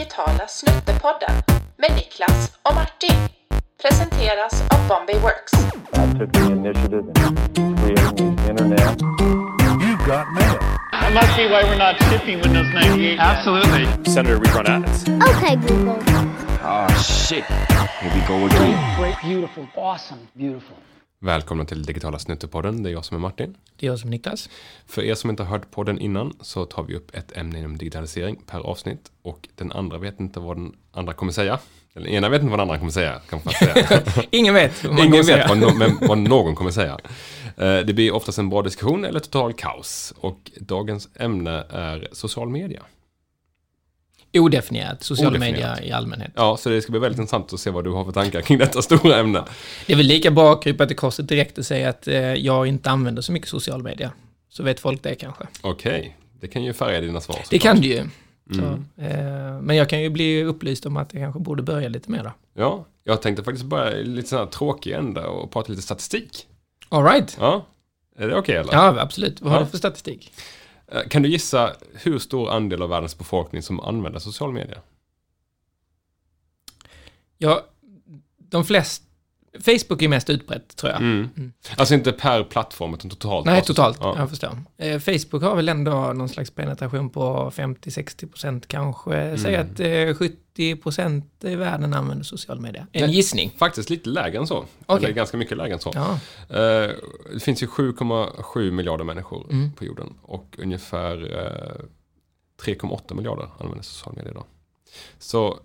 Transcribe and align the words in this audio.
digitala 0.00 0.46
Snuttepodden 0.48 1.42
med 1.76 1.90
Niklas 1.94 2.52
och 2.62 2.74
Martin. 2.74 3.16
Presenteras 3.82 4.62
av 4.70 4.88
Bombay 4.88 5.18
Works. 5.18 5.52
I 5.92 6.18
took 6.18 6.32
the 6.32 6.52
initiative 6.52 7.04
in 7.56 7.76
creating 7.76 8.36
the 8.36 8.50
internet. 8.50 9.00
You 9.82 9.96
got 10.06 10.26
mail. 10.32 10.58
That 10.92 11.12
must 11.14 11.36
be 11.36 11.48
why 11.48 11.62
we're 11.64 11.76
not 11.76 11.96
shipping 12.08 12.40
Windows 12.40 12.74
98. 12.74 13.18
Absolutely. 13.18 14.12
Senator, 14.12 14.38
we 14.38 14.48
run 14.48 14.66
ads. 14.66 15.08
Okay, 15.08 15.56
Google. 15.56 15.98
Ah, 16.62 16.88
shit. 17.04 17.44
Here 18.00 18.12
we 18.14 18.20
go 18.26 18.46
again. 18.46 18.96
Great, 18.96 19.16
beautiful, 19.22 19.68
awesome, 19.76 20.28
beautiful. 20.36 20.76
Välkomna 21.24 21.64
till 21.64 21.82
Digitala 21.82 22.18
Snuttepodden. 22.18 22.82
Det 22.82 22.90
är 22.90 22.92
jag 22.92 23.04
som 23.04 23.14
är 23.16 23.20
Martin. 23.20 23.56
Det 23.76 23.86
är 23.86 23.90
jag 23.90 23.98
som 23.98 24.08
är 24.08 24.10
Niklas. 24.10 24.48
För 24.86 25.02
er 25.02 25.14
som 25.14 25.30
inte 25.30 25.42
har 25.42 25.50
hört 25.50 25.70
podden 25.70 25.98
innan 25.98 26.32
så 26.40 26.64
tar 26.64 26.82
vi 26.82 26.94
upp 26.96 27.14
ett 27.16 27.36
ämne 27.36 27.58
inom 27.58 27.78
digitalisering 27.78 28.36
per 28.46 28.58
avsnitt 28.60 29.10
och 29.22 29.48
den 29.54 29.72
andra 29.72 29.98
vet 29.98 30.20
inte 30.20 30.40
vad 30.40 30.56
den 30.56 30.76
andra 30.92 31.12
kommer 31.12 31.32
säga. 31.32 31.58
Eller 31.94 32.08
ena 32.08 32.28
vet 32.28 32.42
inte 32.42 32.50
vad 32.50 32.58
den 32.58 32.62
andra 32.62 32.78
kommer 32.78 32.90
säga, 32.92 33.20
kan 33.30 33.40
man 33.44 33.54
säga. 33.54 34.02
Ingen 34.30 34.54
vet 34.54 34.84
vad 34.84 34.98
Ingen 34.98 35.26
vet 35.26 35.48
vad, 35.48 35.58
no 35.58 35.68
vad 36.08 36.18
någon 36.18 36.54
kommer 36.54 36.70
säga. 36.70 36.98
Eh, 37.56 37.78
Det 37.78 37.94
blir 37.94 38.14
oftast 38.14 38.38
en 38.38 38.48
bra 38.48 38.62
diskussion 38.62 39.04
eller 39.04 39.20
total 39.20 39.52
kaos. 39.52 40.14
Och 40.16 40.50
dagens 40.60 41.08
ämne 41.14 41.64
är 41.70 42.08
social 42.12 42.48
media. 42.48 42.82
Odefinierat, 44.34 45.02
social 45.02 45.26
Odefinierat. 45.36 45.78
media 45.78 45.88
i 45.88 45.92
allmänhet. 45.92 46.30
Ja, 46.34 46.56
så 46.56 46.68
det 46.68 46.82
ska 46.82 46.90
bli 46.92 47.00
väldigt 47.00 47.18
intressant 47.18 47.52
att 47.52 47.60
se 47.60 47.70
vad 47.70 47.84
du 47.84 47.90
har 47.90 48.04
för 48.04 48.12
tankar 48.12 48.40
kring 48.40 48.58
detta 48.58 48.82
stora 48.82 49.16
ämne. 49.18 49.44
Det 49.86 49.92
är 49.92 49.96
väl 49.96 50.06
lika 50.06 50.30
bra 50.30 50.52
att 50.52 50.62
krypa 50.62 50.86
till 50.86 50.96
korset 50.96 51.28
direkt 51.28 51.58
och 51.58 51.66
säga 51.66 51.88
att 51.88 52.08
eh, 52.08 52.14
jag 52.34 52.66
inte 52.66 52.90
använder 52.90 53.22
så 53.22 53.32
mycket 53.32 53.48
social 53.48 53.82
media. 53.82 54.12
Så 54.48 54.62
vet 54.62 54.80
folk 54.80 55.02
det 55.02 55.14
kanske. 55.14 55.44
Okej, 55.60 56.16
det 56.40 56.48
kan 56.48 56.64
ju 56.64 56.72
färga 56.72 57.00
dina 57.00 57.20
svar. 57.20 57.38
Det 57.50 57.58
kan 57.58 57.80
du 57.80 57.88
ju. 57.88 58.02
Så, 58.54 58.60
Mm. 58.60 58.84
eh, 58.96 59.60
men 59.62 59.76
jag 59.76 59.88
kan 59.88 60.00
ju 60.02 60.10
bli 60.10 60.44
upplyst 60.44 60.86
om 60.86 60.96
att 60.96 61.14
jag 61.14 61.22
kanske 61.22 61.40
borde 61.40 61.62
börja 61.62 61.88
lite 61.88 62.10
mer 62.10 62.22
då. 62.24 62.32
Ja, 62.54 62.86
jag 63.04 63.22
tänkte 63.22 63.44
faktiskt 63.44 63.64
börja 63.66 63.96
lite 64.02 64.28
sån 64.28 64.38
här 64.38 64.46
tråkig 64.46 64.92
ända 64.92 65.26
och 65.26 65.50
prata 65.52 65.70
lite 65.72 65.82
statistik. 65.82 66.46
All 66.88 67.04
right. 67.04 67.36
Ja, 67.40 67.66
är 68.18 68.28
det 68.28 68.36
okej 68.36 68.56
eller? 68.56 68.72
Ja, 68.72 69.00
absolut. 69.00 69.40
Vad 69.40 69.52
har 69.52 69.58
Ja. 69.60 69.64
du 69.64 69.70
för 69.70 69.78
statistik? 69.78 70.32
Eh, 70.90 71.08
kan 71.08 71.22
du 71.22 71.28
gissa 71.28 71.76
hur 71.94 72.18
stor 72.18 72.50
andel 72.50 72.82
av 72.82 72.88
världens 72.88 73.18
befolkning 73.18 73.62
som 73.62 73.80
använder 73.80 74.18
social 74.18 74.52
media? 74.52 74.78
Ja, 77.38 77.66
de 78.38 78.64
flesta... 78.64 79.09
Facebook 79.64 80.02
är 80.02 80.08
mest 80.08 80.30
utbrett, 80.30 80.76
tror 80.76 80.92
jag. 80.92 81.00
Mm. 81.00 81.52
Alltså 81.76 81.94
inte 81.94 82.12
per 82.12 82.44
plattform, 82.44 82.94
utan 82.94 83.10
totalt. 83.10 83.46
Nej, 83.46 83.62
totalt. 83.62 83.98
Ja. 84.00 84.14
Jag 84.18 84.28
förstår. 84.30 84.50
Eh, 84.78 84.98
Facebook 84.98 85.42
har 85.42 85.56
väl 85.56 85.68
ändå 85.68 86.12
någon 86.12 86.28
slags 86.28 86.50
penetration 86.50 87.10
på 87.10 87.50
50-60 87.54 88.26
procent 88.28 88.68
kanske. 88.68 89.38
Säg 89.38 89.54
Mm. 89.54 89.66
att 89.72 89.80
eh, 89.80 90.14
70 90.28 90.76
procent 90.76 91.44
i 91.44 91.54
världen 91.54 91.94
använder 91.94 92.24
social 92.24 92.60
media. 92.60 92.86
En 92.92 93.06
Nej. 93.06 93.16
gissning. 93.16 93.52
Faktiskt 93.58 93.90
lite 93.90 94.08
lägre 94.08 94.38
än 94.38 94.46
så. 94.46 94.64
Okej. 94.86 95.04
Eller 95.04 95.14
ganska 95.14 95.36
mycket 95.36 95.56
lägre 95.56 95.74
än 95.74 95.80
så. 95.80 95.92
Ja. 95.94 96.12
Eh, 96.56 96.90
det 97.32 97.40
finns 97.42 97.62
ju 97.62 97.66
7,7 97.66 98.70
miljarder 98.70 99.04
människor 99.04 99.46
Mm. 99.50 99.72
på 99.72 99.84
jorden. 99.84 100.14
Och 100.22 100.56
ungefär 100.58 101.22
eh, 101.38 101.84
3,8 102.64 103.14
miljarder 103.14 103.48
använder 103.58 103.84
social 103.84 104.16
media 104.16 104.30
idag. 104.30 104.44
Så 105.18 105.58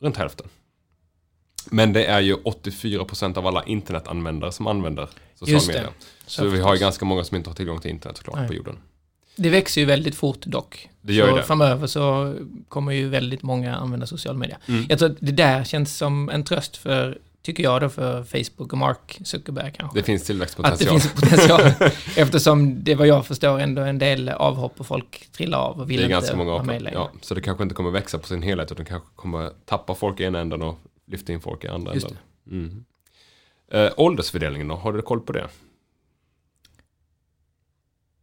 runt 0.00 0.16
hälften. 0.16 0.46
Men 1.70 1.92
det 1.92 2.04
är 2.04 2.20
ju 2.20 2.36
84% 2.36 3.38
av 3.38 3.46
alla 3.46 3.64
internetanvändare 3.64 4.52
som 4.52 4.66
använder 4.66 5.08
social 5.34 5.54
Just 5.54 5.66
det. 5.66 5.72
media. 5.72 5.90
Så 6.26 6.42
Så 6.42 6.48
vi 6.48 6.60
har 6.60 6.74
ju 6.74 6.80
ganska 6.80 7.04
många 7.04 7.24
som 7.24 7.36
inte 7.36 7.50
har 7.50 7.54
tillgång 7.54 7.80
till 7.80 7.90
internet 7.90 8.16
såklart 8.16 8.36
Nej. 8.36 8.48
på 8.48 8.54
jorden. 8.54 8.76
Det 9.36 9.50
växer 9.50 9.80
ju 9.80 9.86
väldigt 9.86 10.14
fort 10.14 10.46
dock. 10.46 10.88
Det 11.00 11.12
gör 11.14 11.28
så 11.28 11.36
det. 11.36 11.42
framöver 11.42 11.86
så 11.86 12.34
kommer 12.68 12.92
ju 12.92 13.08
väldigt 13.08 13.42
många 13.42 13.76
använda 13.76 14.06
social 14.06 14.36
media. 14.36 14.58
Mm. 14.68 14.86
Jag 14.88 14.98
tror 14.98 15.10
att 15.10 15.16
det 15.20 15.32
där 15.32 15.64
känns 15.64 15.96
som 15.96 16.28
en 16.28 16.44
tröst 16.44 16.76
för, 16.76 17.18
tycker 17.42 17.62
jag 17.62 17.80
då, 17.80 17.88
för 17.88 18.24
Facebook 18.24 18.72
och 18.72 18.78
Mark 18.78 19.18
Zuckerberg 19.24 19.72
kanske. 19.76 19.98
Det 19.98 20.02
finns 20.02 20.22
att 20.22 20.26
det 20.26 20.32
tillväxtpotential. 20.32 21.00
finns 21.00 21.12
potential. 21.12 21.60
Eftersom 22.16 22.84
det 22.84 22.94
vad 22.94 23.06
jag 23.06 23.26
förstår 23.26 23.60
ändå 23.60 23.82
en 23.82 23.98
del 23.98 24.28
avhopp 24.28 24.80
och 24.80 24.86
folk 24.86 25.28
trillar 25.32 25.58
av 25.58 25.80
och 25.80 25.90
vill 25.90 25.96
det 25.96 26.02
är 26.02 26.04
inte 26.04 26.12
ganska 26.12 26.36
många 26.36 26.50
vara 26.50 26.62
med 26.62 26.82
längre. 26.82 26.98
Ja, 26.98 27.10
så 27.20 27.34
det 27.34 27.40
kanske 27.40 27.62
inte 27.62 27.74
kommer 27.74 27.90
växa 27.90 28.18
på 28.18 28.26
sin 28.26 28.42
helhet 28.42 28.72
utan 28.72 28.84
kanske 28.84 29.08
kommer 29.16 29.50
tappa 29.64 29.94
folk 29.94 30.20
i 30.20 30.24
ena 30.24 30.40
änden 30.40 30.62
och 30.62 30.78
lyfta 31.06 31.32
in 31.32 31.40
folk 31.40 31.64
i 31.64 31.68
andra 31.68 31.92
änden. 31.92 32.16
Mm. 32.50 32.84
Eh, 33.72 33.92
åldersfördelningen 33.96 34.68
då, 34.68 34.74
har 34.74 34.92
du 34.92 35.02
koll 35.02 35.20
på 35.20 35.32
det? 35.32 35.48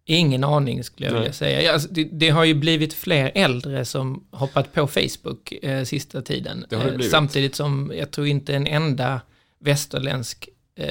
Ingen 0.06 0.44
aning 0.44 0.84
skulle 0.84 1.08
jag 1.08 1.14
Nej. 1.14 1.22
vilja 1.22 1.34
säga. 1.34 1.74
Alltså, 1.74 1.90
det, 1.92 2.04
det 2.04 2.30
har 2.30 2.44
ju 2.44 2.54
blivit 2.54 2.94
fler 2.94 3.32
äldre 3.36 3.86
som 3.86 4.28
hoppat 4.32 4.74
på 4.74 4.88
Facebook 4.88 5.52
eh, 5.52 5.84
sista 5.84 6.22
tiden. 6.22 6.66
Eh. 6.72 7.00
Samtidigt 7.00 7.56
som 7.56 7.92
jag 7.96 8.12
tror 8.12 8.28
inte 8.28 8.56
en 8.56 8.68
enda 8.68 9.22
västerländsk 9.60 10.50
eh, 10.76 10.88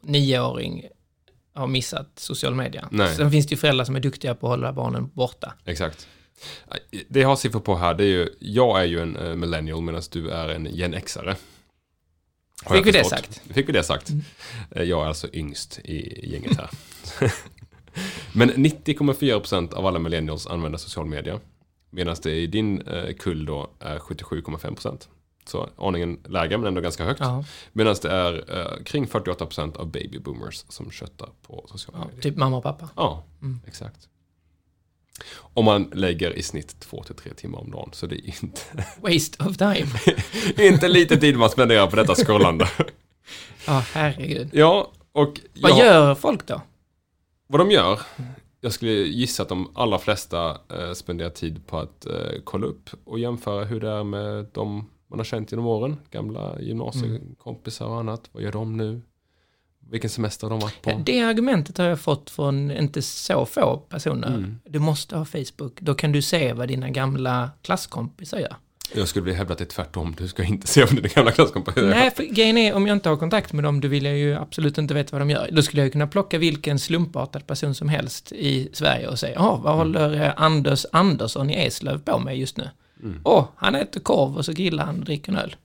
nioåring 0.00 0.84
har 1.54 1.66
missat 1.66 2.12
social 2.16 2.54
media. 2.54 2.88
Nej. 2.90 3.16
Sen 3.16 3.30
finns 3.30 3.46
det 3.46 3.52
ju 3.52 3.56
föräldrar 3.56 3.84
som 3.84 3.96
är 3.96 4.00
duktiga 4.00 4.34
på 4.34 4.46
att 4.46 4.50
hålla 4.50 4.72
barnen 4.72 5.10
borta. 5.14 5.54
Exakt. 5.64 6.08
Det 7.08 7.20
jag 7.20 7.28
har 7.28 7.36
siffror 7.36 7.60
på 7.60 7.76
här, 7.76 7.94
det 7.94 8.04
är 8.04 8.08
ju, 8.08 8.28
jag 8.40 8.80
är 8.80 8.84
ju 8.84 9.00
en 9.00 9.16
eh, 9.16 9.34
millennial 9.34 9.82
medan 9.82 10.02
du 10.12 10.30
är 10.30 10.48
en 10.48 10.66
gen 10.70 11.00
Xare. 11.00 11.36
Fick 12.70 12.86
vi 12.86 12.90
det 12.90 13.04
sagt? 13.04 13.42
Fick 13.50 13.68
vi 13.68 13.72
det 13.72 13.82
sagt. 13.84 14.10
Eh, 14.70 14.82
Jag 14.82 15.02
är 15.04 15.06
alltså 15.08 15.28
yngst 15.32 15.78
i 15.78 16.30
gänget 16.32 16.56
här. 16.56 16.70
Men 18.32 18.50
90,4% 18.50 19.74
av 19.74 19.86
alla 19.86 19.98
millennials 19.98 20.46
använder 20.46 20.78
social 20.78 21.06
media. 21.06 21.40
Medan 21.90 22.16
det 22.22 22.30
i 22.32 22.46
din 22.46 22.80
eh, 22.80 23.14
kull 23.14 23.44
då 23.46 23.70
är 23.80 23.98
77,5%. 23.98 25.08
Så 25.46 25.68
aningen 25.76 26.20
lägre 26.28 26.58
men 26.58 26.66
ändå 26.66 26.80
ganska 26.80 27.04
högt. 27.04 27.20
Ja, 27.20 27.44
Medan 27.72 27.96
det 28.02 28.10
är 28.10 28.58
eh, 28.58 28.82
kring 28.84 29.06
48% 29.06 29.76
av 29.76 29.86
baby 29.90 30.18
boomers 30.18 30.64
som 30.68 30.90
köttar 30.90 31.28
på 31.42 31.66
sociala 31.68 31.98
ja, 31.98 32.04
medier. 32.06 32.22
typ 32.22 32.36
mamma 32.36 32.56
och 32.56 32.62
pappa. 32.62 32.88
Ja, 32.96 33.24
Mm. 33.42 33.60
exakt. 33.66 34.08
Om 35.54 35.64
man 35.64 35.90
lägger 35.94 36.32
i 36.38 36.42
snitt 36.42 36.80
två 36.80 37.02
till 37.02 37.14
tre 37.14 37.34
timmar 37.34 37.58
om 37.58 37.70
dagen. 37.70 37.90
Så 37.92 38.06
det 38.06 38.16
är 38.16 38.26
inte, 38.42 38.60
Waste 39.00 39.44
of 39.44 39.56
time. 39.56 39.86
inte 40.68 40.88
lite 40.88 41.16
tid 41.16 41.36
man 41.36 41.50
spenderar 41.50 41.86
på 41.86 41.96
detta 41.96 42.14
scrollande. 42.14 42.68
Ja, 43.66 43.84
herregud. 43.92 44.48
Ja, 44.52 44.92
och 45.12 45.40
Vad 45.60 45.70
ja, 45.70 45.84
gör 45.84 46.14
folk 46.14 46.46
då? 46.46 46.62
vad 47.46 47.60
de 47.60 47.70
gör. 47.70 48.00
Jag 48.60 48.72
skulle 48.72 48.92
gissa 48.92 49.42
att 49.42 49.48
de 49.48 49.70
allra 49.74 49.98
flesta 49.98 50.50
eh, 50.50 50.92
spenderar 50.92 51.30
tid 51.30 51.66
på 51.66 51.78
att 51.78 52.06
eh, 52.06 52.12
kolla 52.44 52.66
upp 52.66 52.90
och 53.04 53.18
jämföra 53.18 53.64
hur 53.64 53.80
det 53.80 53.90
är 53.90 54.04
med 54.04 54.46
de 54.52 54.90
man 55.10 55.18
har 55.18 55.24
känt 55.24 55.52
genom 55.52 55.66
åren. 55.66 55.96
Gamla 56.10 56.60
gymnasiekompisar 56.60 57.86
och 57.86 57.98
annat. 57.98 58.28
Vad 58.32 58.42
gör 58.42 58.52
de 58.52 58.76
nu? 58.76 59.02
Vilken 59.90 60.10
semester 60.10 60.46
har 60.46 60.50
de 60.50 60.60
varit 60.60 60.82
på? 60.82 61.02
Det 61.04 61.20
argumentet 61.20 61.78
har 61.78 61.84
jag 61.84 62.00
fått 62.00 62.30
från 62.30 62.70
inte 62.70 63.02
så 63.02 63.46
få 63.46 63.76
personer. 63.76 64.28
Mm. 64.28 64.58
Du 64.64 64.78
måste 64.78 65.16
ha 65.16 65.24
Facebook. 65.24 65.80
Då 65.80 65.94
kan 65.94 66.12
du 66.12 66.22
se 66.22 66.52
vad 66.52 66.68
dina 66.68 66.90
gamla 66.90 67.50
klasskompisar 67.62 68.38
gör. 68.38 68.56
Jag 68.94 69.08
skulle 69.08 69.24
vilja 69.24 69.38
hävda 69.38 69.52
att 69.52 69.58
det 69.58 69.64
är 69.64 69.66
tvärtom. 69.66 70.14
Du 70.18 70.28
ska 70.28 70.44
inte 70.44 70.66
se 70.66 70.84
om 70.84 70.96
dina 70.96 71.08
gamla 71.08 71.32
klasskompisar 71.32 71.82
gör. 71.82 71.90
Nej, 71.90 72.10
för 72.10 72.22
grejen 72.22 72.58
är 72.58 72.74
om 72.74 72.86
jag 72.86 72.96
inte 72.96 73.08
har 73.08 73.16
kontakt 73.16 73.52
med 73.52 73.64
dem, 73.64 73.80
då 73.80 73.88
vill 73.88 74.04
jag 74.04 74.18
ju 74.18 74.34
absolut 74.34 74.78
inte 74.78 74.94
veta 74.94 75.12
vad 75.12 75.20
de 75.20 75.30
gör. 75.30 75.48
Då 75.52 75.62
skulle 75.62 75.82
jag 75.82 75.86
ju 75.86 75.90
kunna 75.90 76.06
plocka 76.06 76.38
vilken 76.38 76.78
slumpartad 76.78 77.46
person 77.46 77.74
som 77.74 77.88
helst 77.88 78.32
i 78.32 78.68
Sverige 78.72 79.08
och 79.08 79.18
säga, 79.18 79.34
ja, 79.34 79.56
vad 79.56 79.76
håller 79.76 80.22
eh, 80.22 80.32
Anders 80.36 80.86
Andersson 80.92 81.50
i 81.50 81.66
Eslöv 81.66 81.98
på 81.98 82.18
med 82.18 82.38
just 82.38 82.56
nu? 82.56 82.70
Mm. 83.02 83.20
Åh, 83.24 83.44
han 83.56 83.74
äter 83.74 84.00
korv 84.00 84.36
och 84.36 84.44
så 84.44 84.52
grillar 84.52 84.84
han 84.84 84.98
och 84.98 85.04
dricker 85.04 85.32
en 85.32 85.38
öl. 85.38 85.56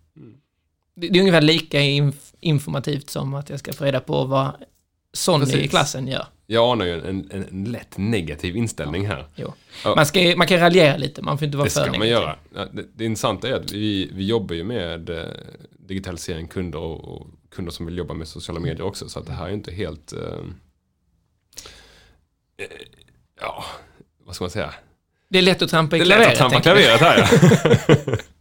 Det, 0.96 1.08
det 1.08 1.20
är 1.20 1.22
ungefär 1.22 1.42
lika 1.42 1.80
inf- 1.80 2.34
informativt 2.40 3.10
som 3.10 3.34
att 3.34 3.50
jag 3.50 3.60
ska 3.60 3.74
få 3.74 3.86
reda 3.86 4.00
på 4.00 4.26
vad 4.26 4.52
Sonny 5.14 5.44
i 5.46 5.52
Precis. 5.52 5.70
klassen 5.70 6.08
gör. 6.08 6.26
Jag 6.48 6.72
anar 6.72 6.86
ju 6.86 6.94
en, 6.94 7.32
en, 7.32 7.46
en 7.50 7.64
lätt 7.72 7.98
negativ 7.98 8.56
inställning 8.58 9.08
här. 9.08 9.26
Jo. 9.36 9.54
Man, 9.96 10.06
ska, 10.06 10.34
man 10.38 10.48
kan 10.48 10.60
raljera 10.60 10.98
lite, 10.98 11.22
man 11.22 11.38
får 11.38 11.46
inte 11.46 11.58
vara 11.58 11.66
Det 11.66 11.70
för 11.74 11.82
ska 11.82 11.92
man 11.92 12.00
negativ. 12.00 12.12
göra. 12.24 12.36
Ja, 12.56 12.66
det, 12.74 12.86
det 12.96 13.06
intressanta 13.06 13.48
är 13.50 13.54
att 13.54 13.72
vi, 13.72 14.10
vi 14.14 14.26
jobbar 14.26 14.56
ju 14.56 14.64
med 14.64 15.10
eh, 15.10 15.24
digitalisering, 15.80 16.48
kunder 16.48 16.80
och, 16.80 17.04
och 17.22 17.28
kunder 17.52 17.72
som 17.72 17.86
vill 17.86 17.98
jobba 17.98 18.14
med 18.14 18.28
sociala 18.28 18.60
medier 18.60 18.82
också. 18.82 19.10
Så 19.10 19.20
att 19.20 19.26
det 19.26 19.34
här 19.34 19.46
är 19.48 19.52
inte 19.54 19.72
helt... 19.72 20.14
Eh, 20.14 20.20
eh, 22.58 22.66
ja, 23.42 23.66
vad 24.26 24.36
ska 24.36 24.44
man 24.44 24.52
säga? 24.52 24.74
Det 25.30 25.38
är 25.38 25.42
lätt 25.42 25.62
att 25.62 25.70
trampa 25.70 25.96
i 25.98 26.00
Det 26.00 26.06
är 26.16 26.20
lätt 26.20 26.28
att 26.28 26.38
klaveret. 26.38 26.64
trampa 26.64 26.80
jag. 26.80 26.98
klaveret 27.00 27.02
här 27.02 27.18
ja. 28.08 28.16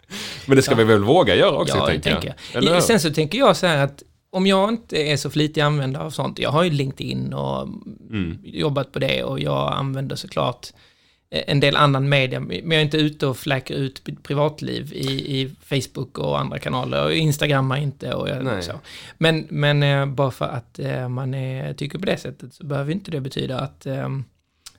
Men 0.52 0.56
det 0.56 0.62
ska 0.62 0.74
vi 0.74 0.84
väl 0.84 1.04
våga 1.04 1.34
göra 1.34 1.56
också, 1.56 1.76
Ja, 1.76 1.86
tänker 1.86 2.10
jag. 2.10 2.20
tänker 2.52 2.70
jag. 2.74 2.82
Sen 2.82 3.00
så 3.00 3.10
tänker 3.10 3.38
jag 3.38 3.56
så 3.56 3.66
här 3.66 3.84
att 3.84 4.02
om 4.30 4.46
jag 4.46 4.68
inte 4.68 4.96
är 4.96 5.16
så 5.16 5.30
flitig 5.30 5.60
användare 5.60 6.02
av 6.04 6.10
sånt, 6.10 6.38
jag 6.38 6.50
har 6.50 6.62
ju 6.64 6.70
LinkedIn 6.70 7.32
och 7.32 7.68
Mm. 8.10 8.38
jobbat 8.44 8.92
på 8.92 8.98
det 8.98 9.22
och 9.24 9.40
jag 9.40 9.72
använder 9.72 10.16
såklart 10.16 10.66
eh, 11.30 11.42
en 11.46 11.60
del 11.60 11.76
annan 11.76 12.08
media, 12.08 12.40
men 12.40 12.56
jag 12.70 12.74
är 12.74 12.80
inte 12.82 12.96
ute 12.96 13.26
och 13.26 13.36
fläcker 13.36 13.74
ut 13.74 14.02
privatliv 14.22 14.92
i, 14.92 15.06
i 15.40 15.50
Facebook 15.64 16.18
och 16.18 16.40
andra 16.40 16.58
kanaler, 16.58 17.04
och 17.04 17.12
instagrammar 17.12 17.76
inte 17.78 18.14
och 18.14 18.28
jag, 18.28 18.44
Nej. 18.44 18.62
så. 18.62 18.72
Men, 19.18 19.46
men 19.50 19.82
eh, 19.82 20.06
bara 20.06 20.30
för 20.30 20.44
att 20.48 20.78
eh, 20.78 21.08
man 21.08 21.34
är, 21.34 21.74
tycker 21.74 21.98
på 21.98 22.06
det 22.06 22.16
sättet 22.16 22.54
så 22.54 22.66
behöver 22.66 22.92
inte 22.92 23.10
det 23.10 23.20
betyda 23.20 23.58
att 23.60 23.86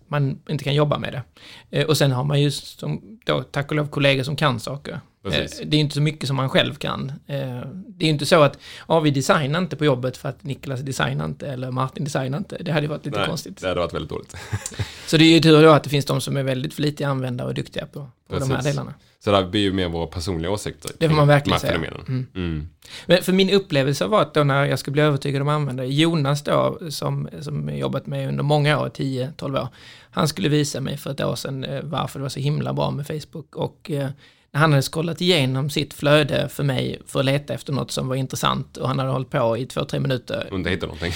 man 0.07 0.39
inte 0.49 0.63
kan 0.63 0.75
jobba 0.75 0.97
med 0.99 1.23
det. 1.69 1.85
Och 1.85 1.97
sen 1.97 2.11
har 2.11 2.23
man 2.23 2.41
ju 2.41 2.51
som, 2.51 3.19
då, 3.25 3.43
tack 3.43 3.69
och 3.71 3.75
lov 3.75 3.87
kollegor 3.87 4.23
som 4.23 4.35
kan 4.35 4.59
saker. 4.59 4.99
Precis. 5.23 5.59
Eh, 5.59 5.67
Det 5.67 5.77
är 5.77 5.81
inte 5.81 5.95
så 5.95 6.01
mycket 6.01 6.27
som 6.27 6.35
man 6.35 6.49
själv 6.49 6.73
kan. 6.75 7.09
Eh, 7.27 7.61
Det 7.87 8.05
är 8.05 8.09
inte 8.09 8.25
så 8.25 8.41
att, 8.43 8.59
ja 8.87 8.99
vi 8.99 9.11
designar 9.11 9.59
inte 9.59 9.75
på 9.75 9.85
jobbet 9.85 10.17
för 10.17 10.29
att 10.29 10.43
Niklas 10.43 10.79
designar 10.81 11.25
inte 11.25 11.47
eller 11.47 11.71
Martin 11.71 12.03
designar 12.03 12.37
inte. 12.37 12.57
Det 12.57 12.71
hade 12.71 12.81
ju 12.85 12.89
varit 12.89 13.05
lite 13.05 13.17
Nej, 13.19 13.27
konstigt. 13.27 13.61
det 13.61 13.67
hade 13.67 13.79
varit 13.79 13.93
väldigt 13.93 14.09
dåligt. 14.09 14.35
Så 15.07 15.17
det 15.17 15.23
är 15.23 15.33
ju 15.33 15.39
tur 15.39 15.61
då 15.63 15.69
att 15.71 15.83
det 15.83 15.89
finns 15.89 16.05
de 16.05 16.21
som 16.21 16.37
är 16.37 16.43
väldigt 16.43 16.73
flitiga 16.73 17.07
användare 17.07 17.47
och 17.47 17.53
duktiga 17.53 17.85
på, 17.85 18.07
på 18.29 18.39
de 18.39 18.51
här 18.51 18.63
delarna. 18.63 18.93
Så 19.23 19.31
det 19.31 19.37
här 19.37 19.45
blir 19.45 19.61
ju 19.61 19.73
mer 19.73 19.89
våra 19.89 20.07
personliga 20.07 20.51
åsikter. 20.51 20.91
Det 20.97 21.09
får 21.09 21.15
man 21.15 21.27
verkligen 21.27 21.59
säga. 21.59 21.73
fenomenen. 21.73 22.27
Mm. 22.35 22.69
Men 23.05 23.23
för 23.23 23.33
min 23.33 23.49
upplevelse 23.49 24.05
var 24.07 24.21
att 24.21 24.33
då 24.33 24.43
när 24.43 24.65
jag 24.65 24.79
skulle 24.79 24.91
bli 24.93 25.01
övertygad 25.01 25.41
om 25.41 25.47
användare, 25.47 25.87
Jonas 25.87 26.41
då, 26.43 26.79
som, 26.89 27.29
som 27.41 27.77
jobbat 27.77 28.07
med 28.07 28.27
under 28.29 28.43
många 28.43 28.79
år, 28.79 28.89
10-12 28.89 29.61
år, 29.61 29.67
han 30.11 30.27
skulle 30.27 30.49
visa 30.49 30.81
mig 30.81 30.97
för 30.97 31.11
ett 31.11 31.21
år 31.21 31.35
sedan 31.35 31.63
eh, 31.63 31.81
varför 31.83 32.19
det 32.19 32.23
var 32.23 32.29
så 32.29 32.39
himla 32.39 32.73
bra 32.73 32.91
med 32.91 33.07
Facebook 33.07 33.55
och 33.55 33.91
han 34.53 34.71
hade 34.71 34.81
scrollat 34.81 35.21
igenom 35.21 35.69
sitt 35.69 35.93
flöde 35.93 36.49
för 36.49 36.63
mig 36.63 37.01
för 37.07 37.19
att 37.19 37.25
leta 37.25 37.53
efter 37.53 37.73
något 37.73 37.91
som 37.91 38.07
var 38.07 38.15
intressant 38.15 38.77
och 38.77 38.87
han 38.87 38.99
hade 38.99 39.11
hållit 39.11 39.29
på 39.29 39.57
i 39.57 39.65
två, 39.65 39.85
tre 39.85 39.99
minuter. 39.99 40.47
Och 40.51 40.57
inte 40.57 40.69
hitta 40.69 40.85
någonting. 40.85 41.13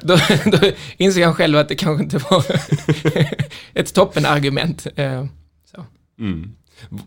då, 0.00 0.18
då 0.44 0.70
insåg 0.96 1.22
han 1.22 1.34
själv 1.34 1.58
att 1.58 1.68
det 1.68 1.74
kanske 1.74 2.04
inte 2.04 2.18
var 2.18 2.44
ett 3.78 3.94
toppenargument. 3.94 4.86
Eh, 4.96 5.26
Så. 5.70 5.84
Mm. 6.18 6.52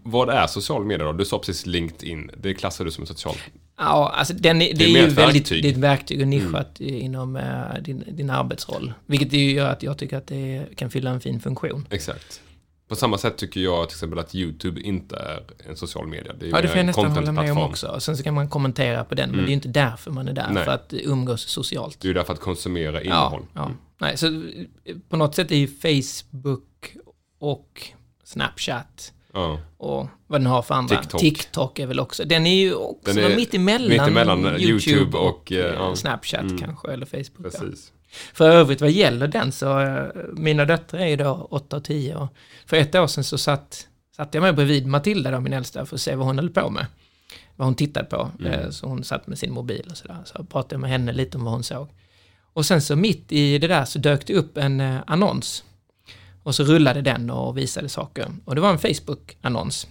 Vad 0.03 0.29
är 0.29 0.47
social 0.47 0.85
media 0.85 1.05
då? 1.05 1.13
Du 1.13 1.25
sa 1.25 1.39
precis 1.39 1.65
LinkedIn. 1.65 2.31
Det 2.37 2.53
klassar 2.53 2.85
du 2.85 2.91
som 2.91 3.05
socialt. 3.05 3.39
Ja, 3.77 4.13
alltså 4.15 4.33
den 4.33 4.61
är, 4.61 4.73
det, 4.73 4.83
är 4.85 4.87
är, 4.87 5.01
ju 5.01 5.07
ett 5.07 5.13
väldigt, 5.13 5.17
verktyg. 5.17 5.57
Mm. 5.57 5.61
det 5.61 5.67
är 5.67 5.71
ett 5.71 5.97
verktyg 5.97 6.21
och 6.21 6.27
nischat 6.27 6.81
inom 6.81 7.35
eh, 7.35 7.81
din, 7.81 8.03
din 8.07 8.29
arbetsroll. 8.29 8.93
Vilket 9.05 9.33
gör 9.33 9.69
att 9.69 9.83
jag 9.83 9.97
tycker 9.97 10.17
att 10.17 10.27
det 10.27 10.65
kan 10.75 10.89
fylla 10.89 11.11
en 11.11 11.21
fin 11.21 11.39
funktion. 11.39 11.87
Exakt. 11.89 12.41
På 12.87 12.95
samma 12.95 13.17
sätt 13.17 13.37
tycker 13.37 13.59
jag 13.59 13.89
till 13.89 13.95
exempel 13.95 14.19
att 14.19 14.35
YouTube 14.35 14.81
inte 14.81 15.15
är 15.15 15.43
en 15.69 15.75
social 15.77 16.07
media. 16.07 16.33
Det 16.33 16.45
är 16.45 16.49
Ja, 16.49 16.61
det 16.61 16.67
får 16.67 16.77
jag 16.77 16.85
nästan 16.85 17.11
hålla 17.11 17.31
med 17.31 17.51
om 17.51 17.57
också. 17.57 17.99
Sen 17.99 18.17
så 18.17 18.23
kan 18.23 18.33
man 18.33 18.49
kommentera 18.49 19.03
på 19.03 19.15
den, 19.15 19.29
men 19.29 19.37
det 19.39 19.43
är 19.45 19.47
ju 19.47 19.53
inte 19.53 19.67
därför 19.67 20.11
man 20.11 20.27
är 20.27 20.33
där, 20.33 20.41
Mm. 20.43 20.53
Nej. 20.55 20.65
för 20.65 20.71
att 20.71 20.93
umgås 20.93 21.41
socialt. 21.41 21.99
Det 21.99 22.05
är 22.05 22.07
ju 22.09 22.13
därför 22.13 22.33
att 22.33 22.39
konsumera 22.39 22.93
Ja, 22.93 23.01
innehåll. 23.03 23.45
ja. 23.53 23.71
Nej, 23.99 24.17
så 24.17 24.43
på 25.09 25.17
något 25.17 25.35
sätt 25.35 25.51
är 25.51 25.55
ju 25.55 25.67
Facebook 25.67 26.95
och 27.39 27.87
Snapchat 28.23 29.13
Ja. 29.33 29.59
och 29.77 30.07
vad 30.27 30.41
den 30.41 30.45
har 30.47 30.61
för 30.61 30.75
andra. 30.75 30.97
TikTok. 31.01 31.21
TikTok 31.21 31.79
är 31.79 31.87
väl 31.87 31.99
också, 31.99 32.23
den 32.25 32.47
är 32.47 32.55
ju 32.55 32.73
också 32.73 33.13
Den 33.13 33.31
är 33.31 33.35
mitt 33.35 33.53
emellan, 33.53 33.89
mitt 33.89 34.01
emellan, 34.01 34.39
YouTube, 34.45 34.89
YouTube 34.91 35.17
och, 35.17 35.29
och, 35.29 35.51
eh, 35.51 35.57
ja. 35.73 35.95
Snapchat 35.95 36.41
Mm. 36.41 36.57
kanske, 36.57 36.91
eller 36.91 37.05
Facebook. 37.05 37.53
ja. 37.53 37.59
Precis. 37.59 37.91
För 38.33 38.49
övrigt 38.49 38.81
vad 38.81 38.91
gäller 38.91 39.27
den 39.27 39.51
så, 39.51 39.79
eh, 39.79 40.05
mina 40.33 40.65
döttrar 40.65 40.99
är 40.99 41.07
ju 41.07 41.15
då 41.15 41.47
8 41.51 41.77
och 41.77 41.83
10 41.83 42.15
och 42.15 42.27
för 42.65 42.77
ett 42.77 42.95
år 42.95 43.07
sedan 43.07 43.23
så 43.23 43.37
satt, 43.37 43.87
satt 44.15 44.33
jag 44.33 44.41
mig 44.41 44.53
bredvid 44.53 44.87
Matilda 44.87 45.31
då, 45.31 45.39
min 45.39 45.53
äldsta, 45.53 45.85
för 45.85 45.95
att 45.95 46.01
se 46.01 46.15
vad 46.15 46.27
hon 46.27 46.39
höll 46.39 46.49
på 46.49 46.69
med. 46.69 46.85
Vad 47.55 47.65
hon 47.67 47.75
tittade 47.75 48.05
på. 48.05 48.31
Mm. 48.39 48.51
Eh, 48.53 48.69
Så 48.69 48.87
hon 48.87 49.03
satt 49.03 49.27
med 49.27 49.37
sin 49.37 49.53
mobil 49.53 49.87
och 49.91 49.97
sådär. 49.97 50.17
Så 50.25 50.43
pratade 50.43 50.75
jag 50.75 50.81
med 50.81 50.89
henne 50.89 51.11
lite 51.11 51.37
om 51.37 51.43
vad 51.43 51.53
hon 51.53 51.63
såg. 51.63 51.87
Och 52.53 52.65
sen 52.65 52.81
så 52.81 52.95
mitt 52.95 53.31
i 53.31 53.57
det 53.57 53.67
där 53.67 53.85
så 53.85 53.99
dök 53.99 54.27
det 54.27 54.33
upp 54.33 54.57
en 54.57 54.79
eh, 54.81 54.97
annons. 55.07 55.63
Och 56.43 56.55
så 56.55 56.63
rullade 56.63 57.01
den 57.01 57.29
och 57.29 57.57
visade 57.57 57.89
saker. 57.89 58.27
Och 58.45 58.55
det 58.55 58.61
var 58.61 58.69
en 58.69 58.79
Facebook-annons. 58.79 59.87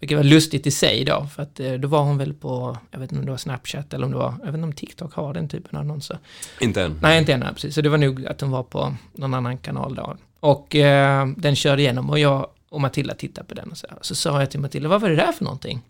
Vilket 0.00 0.16
var 0.16 0.24
lustigt 0.24 0.66
i 0.66 0.70
sig 0.70 1.04
då, 1.04 1.26
för 1.34 1.42
att 1.42 1.60
eh, 1.60 1.72
då 1.72 1.88
var 1.88 2.02
hon 2.02 2.18
väl 2.18 2.34
på, 2.34 2.78
jag 2.90 2.98
vet 2.98 3.12
inte 3.12 3.20
om 3.20 3.24
det 3.24 3.30
var 3.30 3.38
Snapchat 3.38 3.94
eller 3.94 4.04
om 4.04 4.12
det 4.12 4.18
var, 4.18 4.34
jag 4.38 4.46
vet 4.46 4.54
inte 4.54 4.64
om 4.66 4.72
TikTok 4.72 5.14
har 5.14 5.34
den 5.34 5.48
typen 5.48 5.78
av 5.78 5.80
annonser. 5.84 6.18
Inte 6.60 6.82
än. 6.82 6.98
Nej, 7.02 7.18
inte 7.18 7.32
än, 7.32 7.54
precis. 7.54 7.74
Så 7.74 7.80
det 7.80 7.88
var 7.88 7.98
nog 7.98 8.26
att 8.26 8.40
hon 8.40 8.50
var 8.50 8.62
på 8.62 8.94
någon 9.12 9.34
annan 9.34 9.58
kanal 9.58 9.94
då. 9.94 10.16
Och 10.40 10.76
eh, 10.76 11.26
den 11.36 11.56
körde 11.56 11.82
igenom 11.82 12.10
och 12.10 12.18
jag 12.18 12.46
och 12.68 12.80
Matilda 12.80 13.14
tittade 13.14 13.46
på 13.46 13.54
den 13.54 13.70
och 13.70 13.78
så, 13.78 13.86
så 14.00 14.14
sa 14.14 14.40
jag 14.40 14.50
till 14.50 14.60
Matilda, 14.60 14.88
vad 14.88 15.00
var 15.00 15.08
det 15.08 15.16
där 15.16 15.32
för 15.32 15.44
någonting? 15.44 15.80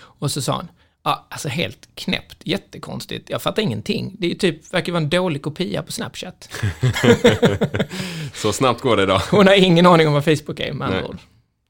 Och 0.00 0.30
så 0.30 0.42
sa 0.42 0.56
hon, 0.56 0.68
ja, 1.02 1.26
alltså 1.30 1.48
helt 1.48 1.88
knäppt, 1.94 2.36
jättekonstigt, 2.44 3.30
jag 3.30 3.42
fattar 3.42 3.62
ingenting. 3.62 4.16
Det 4.18 4.30
är 4.30 4.34
typ, 4.34 4.74
verkar 4.74 4.92
vara 4.92 5.02
en 5.02 5.10
dålig 5.10 5.42
kopia 5.42 5.82
på 5.82 5.92
Snapchat. 5.92 6.48
Så 8.34 8.52
snabbt 8.52 8.80
går 8.80 8.96
det 8.96 9.02
idag. 9.02 9.22
Hon 9.30 9.46
har 9.46 9.54
ingen 9.54 9.86
aning 9.86 10.06
om 10.06 10.12
vad 10.12 10.24
Facebook 10.24 10.60
är 10.60 10.72
med 10.72 10.88
andra 10.88 11.06
ord. 11.06 11.18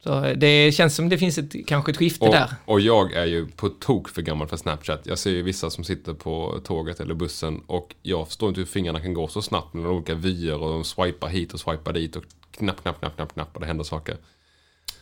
Så 0.04 0.34
det 0.36 0.72
känns 0.72 0.96
som 0.96 1.08
det 1.08 1.18
finns 1.18 1.38
ett, 1.38 1.66
kanske 1.66 1.90
ett 1.92 1.96
skifte 1.96 2.26
Och, 2.26 2.32
där. 2.32 2.50
och 2.64 2.80
jag 2.80 3.12
är 3.12 3.24
ju 3.24 3.46
på 3.46 3.68
tok 3.68 4.08
för 4.08 4.22
gammal 4.22 4.48
för 4.48 4.56
Snapchat. 4.56 5.00
Jag 5.04 5.18
ser 5.18 5.30
ju 5.30 5.42
vissa 5.42 5.70
som 5.70 5.84
sitter 5.84 6.14
på 6.14 6.60
tåget 6.64 7.00
eller 7.00 7.14
bussen 7.14 7.60
och 7.66 7.94
jag 8.02 8.26
förstår 8.26 8.48
inte 8.48 8.60
hur 8.60 8.66
fingrarna 8.66 9.00
kan 9.00 9.14
gå 9.14 9.28
så 9.28 9.42
snabbt 9.42 9.74
med 9.74 9.86
olika 9.86 10.14
vyer 10.14 10.58
och 10.62 10.70
de 10.70 10.84
swipar 10.84 11.28
hit 11.28 11.54
och 11.54 11.60
swipar 11.60 11.92
dit 11.92 12.16
och 12.16 12.24
knapp, 12.50 12.82
knapp, 12.82 12.98
knapp, 13.00 13.16
knapp, 13.16 13.34
knapp 13.34 13.54
och 13.54 13.60
det 13.60 13.66
händer 13.66 13.84
saker. 13.84 14.16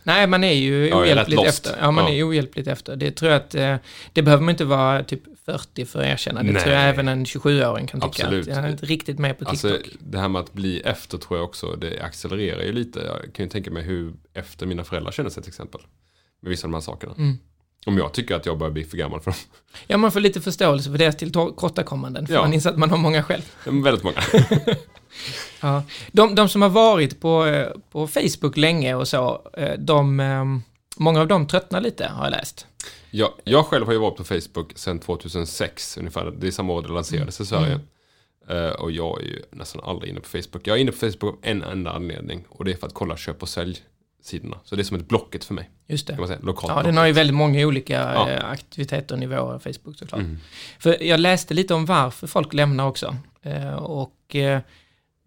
Nej, 0.09 0.27
man 0.27 0.45
är 0.45 0.53
ju 0.53 0.95
ohjälpligt 0.95 1.45
efter. 1.47 1.77
Ja, 1.81 1.91
man 1.91 2.05
Ja. 2.05 2.11
är 2.19 2.29
ohjälpligt 2.29 2.69
efter. 2.69 2.97
Det 2.97 3.11
tror 3.11 3.31
jag 3.33 3.37
att, 3.41 3.55
eh, 3.55 3.77
det 4.13 4.23
behöver 4.23 4.43
man 4.45 4.51
inte 4.51 4.65
vara 4.65 5.05
typ 5.05 5.23
40 5.47 5.85
för 5.85 5.99
att 6.01 6.07
erkänna. 6.07 6.43
Det 6.43 6.53
Nej. 6.53 6.63
tror 6.63 6.75
jag 6.75 6.89
även 6.89 7.09
en 7.09 7.25
27-åring 7.27 7.87
kan 7.87 8.01
tycka. 8.01 8.07
Absolut. 8.27 8.49
Att 8.49 8.57
jag 8.57 8.65
är 8.65 8.69
inte 8.71 8.87
riktigt 8.87 9.19
med 9.19 9.39
på 9.39 9.45
TikTok. 9.45 9.71
Alltså 9.73 9.91
det 10.01 10.19
här 10.19 10.29
med 10.29 10.41
att 10.41 10.53
bli 10.53 10.81
efter 10.81 11.19
tror 11.19 11.39
jag 11.39 11.45
också, 11.45 11.77
det 11.77 12.01
accelererar 12.03 12.63
ju 12.63 12.73
lite. 12.73 13.01
Jag 13.01 13.35
kan 13.35 13.45
ju 13.45 13.51
tänka 13.51 13.71
mig 13.71 13.83
hur 13.83 14.13
efter 14.35 14.67
mina 14.67 14.85
föräldrar 14.85 15.13
känner 15.13 15.31
sig 15.31 15.43
till 15.43 15.51
exempel. 15.51 15.81
Med 16.41 16.51
vissa 16.51 16.67
av 16.67 16.71
de 16.71 16.75
här 16.75 16.81
sakerna. 16.81 17.15
Mm. 17.19 17.39
Om 17.87 17.99
jag 17.99 18.13
tycker 18.15 18.35
att 18.35 18.47
jag 18.47 18.59
börjar 18.59 18.73
bli 18.73 18.85
för 18.85 18.97
gammal 18.97 19.21
för 19.21 19.31
dem. 19.31 19.41
Ja, 19.87 19.97
man 19.97 20.13
får 20.13 20.21
lite 20.21 20.41
förståelse 20.41 20.91
för 20.91 20.99
deras 20.99 21.17
tillkortakommanden. 21.17 22.27
För 22.27 22.35
Ja. 22.35 22.41
man 22.43 22.53
inser 22.55 22.71
att 22.71 22.79
man 22.79 22.91
har 22.91 22.99
många 22.99 23.23
själv. 23.23 23.43
Men 23.65 23.83
väldigt 23.83 24.05
många. 24.05 24.17
Ja. 25.61 25.83
De, 26.13 26.35
de 26.35 26.49
som 26.49 26.63
har 26.63 26.69
varit 26.69 27.21
på, 27.21 27.47
eh, 27.47 27.69
på 27.91 28.07
Facebook 28.07 28.57
länge 28.57 28.95
och 28.95 29.09
så, 29.09 29.51
eh, 29.57 29.73
de, 29.79 30.21
eh, 30.21 30.45
många 30.97 31.21
av 31.21 31.29
dem 31.29 31.47
tröttnar 31.47 31.81
lite, 31.81 32.07
har 32.07 32.25
jag 32.25 32.31
läst. 32.31 32.67
Jag, 33.11 33.31
jag 33.45 33.67
själv 33.67 33.87
har 33.87 33.93
ju 33.93 33.99
varit 33.99 34.17
på 34.17 34.25
Facebook 34.25 34.73
sedan 34.79 34.99
2006 34.99 35.97
ungefär. 35.99 36.33
Det 36.39 36.47
är 36.47 36.51
samma 36.51 36.73
år 36.73 36.83
det 36.83 36.89
lanserades 36.89 37.41
i 37.41 37.47
Sverige. 37.47 37.81
Eh, 38.49 38.69
och 38.71 38.91
jag 38.91 39.21
är 39.21 39.25
ju 39.27 39.43
nästan 39.53 39.83
aldrig 39.85 40.11
inne 40.11 40.21
på 40.21 40.29
Facebook. 40.29 40.61
Jag 40.67 40.77
är 40.77 40.81
inne 40.81 40.93
på 40.93 40.99
Facebook 40.99 41.23
av 41.35 41.39
en 41.43 41.63
enda 41.63 41.91
anledning. 41.93 42.45
Och 42.49 42.65
det 42.65 42.73
är 42.73 42.77
för 42.77 42.87
att 42.87 42.95
kolla 42.95 43.17
köp 43.17 43.43
och 43.43 43.49
sälj-sidorna. 43.49 44.57
Så 44.65 44.77
det 44.77 44.83
är 44.83 44.85
som 44.85 44.97
ett 44.97 45.09
Blocket 45.09 45.45
för 45.45 45.55
mig. 45.55 45.71
Just 45.87 46.07
det. 46.07 46.13
Kan 46.13 46.21
man 46.21 46.29
säga. 46.29 46.41
Lokalt 46.43 46.69
Ja, 46.69 46.75
Blocket. 46.75 46.85
den 46.89 46.97
har 46.97 47.07
ju 47.07 47.13
väldigt 47.13 47.37
många 47.37 47.67
olika 47.67 47.95
Ja. 47.95 48.29
aktiviteter 48.39 49.15
och 49.15 49.19
nivåer, 49.19 49.59
Facebook 49.59 49.99
såklart. 49.99 50.21
Mm. 50.21 50.39
För 50.79 51.03
jag 51.03 51.21
läste 51.21 51.55
lite 51.55 51.75
om 51.75 51.87
varför 51.87 52.27
folk 52.27 52.53
lämnar 52.55 52.87
också. 52.87 53.17
Och 53.79 54.37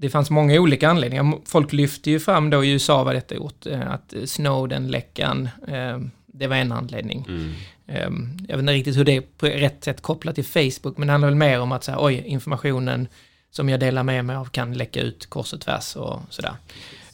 det 0.01 0.09
fanns 0.09 0.29
många 0.29 0.59
olika 0.59 0.89
anledningar. 0.89 1.33
Folk 1.45 1.73
lyfte 1.73 2.11
ju 2.11 2.19
fram 2.19 2.49
då 2.49 2.63
i 2.63 2.71
USA 2.71 3.03
vad 3.03 3.15
detta 3.15 3.35
gjort. 3.35 3.65
Eh, 3.65 3.91
att 3.91 4.13
Snowden-läckan, 4.25 5.49
eh, 5.67 5.99
det 6.25 6.47
var 6.47 6.55
en 6.55 6.71
anledning. 6.71 7.25
Mm. 7.27 7.53
Eh, 7.87 8.09
jag 8.47 8.57
vet 8.57 8.59
inte 8.59 8.73
riktigt 8.73 8.97
hur 8.97 9.05
det 9.05 9.15
är 9.15 9.21
på 9.21 9.45
rätt 9.45 9.83
sätt 9.83 10.01
kopplat 10.01 10.35
till 10.35 10.45
Facebook, 10.45 10.97
men 10.97 11.07
det 11.07 11.11
handlar 11.11 11.29
väl 11.29 11.35
mer 11.35 11.61
om 11.61 11.71
att 11.71 11.83
så 11.83 11.91
här, 11.91 12.05
oj, 12.05 12.23
informationen 12.25 13.07
som 13.51 13.69
jag 13.69 13.79
delar 13.79 14.03
med 14.03 14.25
mig 14.25 14.35
av 14.35 14.45
kan 14.45 14.73
läcka 14.73 15.01
ut 15.01 15.29
kors 15.29 15.53
och 15.53 15.61
tvärs 15.61 15.95
och 15.95 16.21
sådär. 16.29 16.53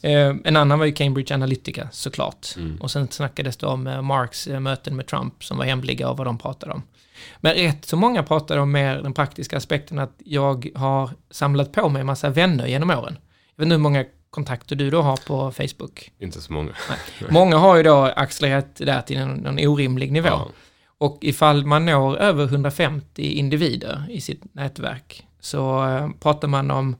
Eh, 0.02 0.34
en 0.44 0.56
annan 0.56 0.78
var 0.78 0.86
ju 0.86 0.92
Cambridge 0.92 1.34
Analytica 1.34 1.88
såklart. 1.92 2.46
Mm. 2.56 2.76
Och 2.76 2.90
sen 2.90 3.08
snackades 3.08 3.56
det 3.56 3.66
om 3.66 3.86
eh, 3.86 4.02
Marks 4.02 4.46
eh, 4.46 4.60
möten 4.60 4.96
med 4.96 5.06
Trump 5.06 5.44
som 5.44 5.58
var 5.58 5.64
hemliga 5.64 6.10
och 6.10 6.16
vad 6.16 6.26
de 6.26 6.38
pratade 6.38 6.72
om. 6.72 6.82
Men 7.40 7.54
rätt 7.54 7.84
så 7.84 7.96
många 7.96 8.22
pratade 8.22 8.60
om 8.60 8.72
mer 8.72 9.02
den 9.02 9.12
praktiska 9.12 9.56
aspekten 9.56 9.98
att 9.98 10.14
jag 10.24 10.68
har 10.74 11.10
samlat 11.30 11.72
på 11.72 11.88
mig 11.88 12.00
en 12.00 12.06
massa 12.06 12.30
vänner 12.30 12.66
genom 12.66 12.90
åren. 12.90 13.18
Jag 13.56 13.56
vet 13.56 13.66
inte 13.66 13.74
hur 13.74 13.78
många 13.78 14.04
kontakter 14.30 14.76
du 14.76 14.90
då 14.90 15.02
har 15.02 15.16
på 15.16 15.50
Facebook. 15.52 16.12
Inte 16.18 16.40
så 16.40 16.52
många. 16.52 16.70
Många 17.30 17.56
har 17.56 17.76
ju 17.76 17.82
då 17.82 18.04
accelererat 18.04 18.76
där 18.76 19.02
till 19.02 19.16
en, 19.16 19.46
en 19.46 19.68
orimlig 19.68 20.12
nivå. 20.12 20.28
Ja. 20.28 20.48
Och 20.98 21.18
ifall 21.20 21.66
man 21.66 21.86
når 21.86 22.16
över 22.16 22.44
150 22.44 23.22
individer 23.22 24.06
i 24.10 24.20
sitt 24.20 24.54
nätverk 24.54 25.26
så 25.40 25.86
eh, 25.86 26.08
pratar 26.20 26.48
man 26.48 26.70
om 26.70 26.96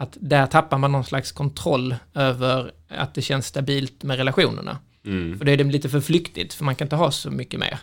att 0.00 0.16
där 0.20 0.46
tappar 0.46 0.78
man 0.78 0.92
någon 0.92 1.04
slags 1.04 1.32
kontroll 1.32 1.94
över 2.14 2.70
att 2.88 3.14
det 3.14 3.22
känns 3.22 3.46
stabilt 3.46 4.02
med 4.02 4.16
relationerna. 4.16 4.78
Mm. 5.06 5.38
För 5.38 5.44
det 5.44 5.52
är 5.52 5.56
det 5.56 5.64
lite 5.64 5.88
för 5.88 6.00
flyktigt, 6.00 6.54
för 6.54 6.64
man 6.64 6.74
kan 6.74 6.84
inte 6.84 6.96
ha 6.96 7.10
så 7.10 7.30
mycket 7.30 7.60
mer. 7.60 7.78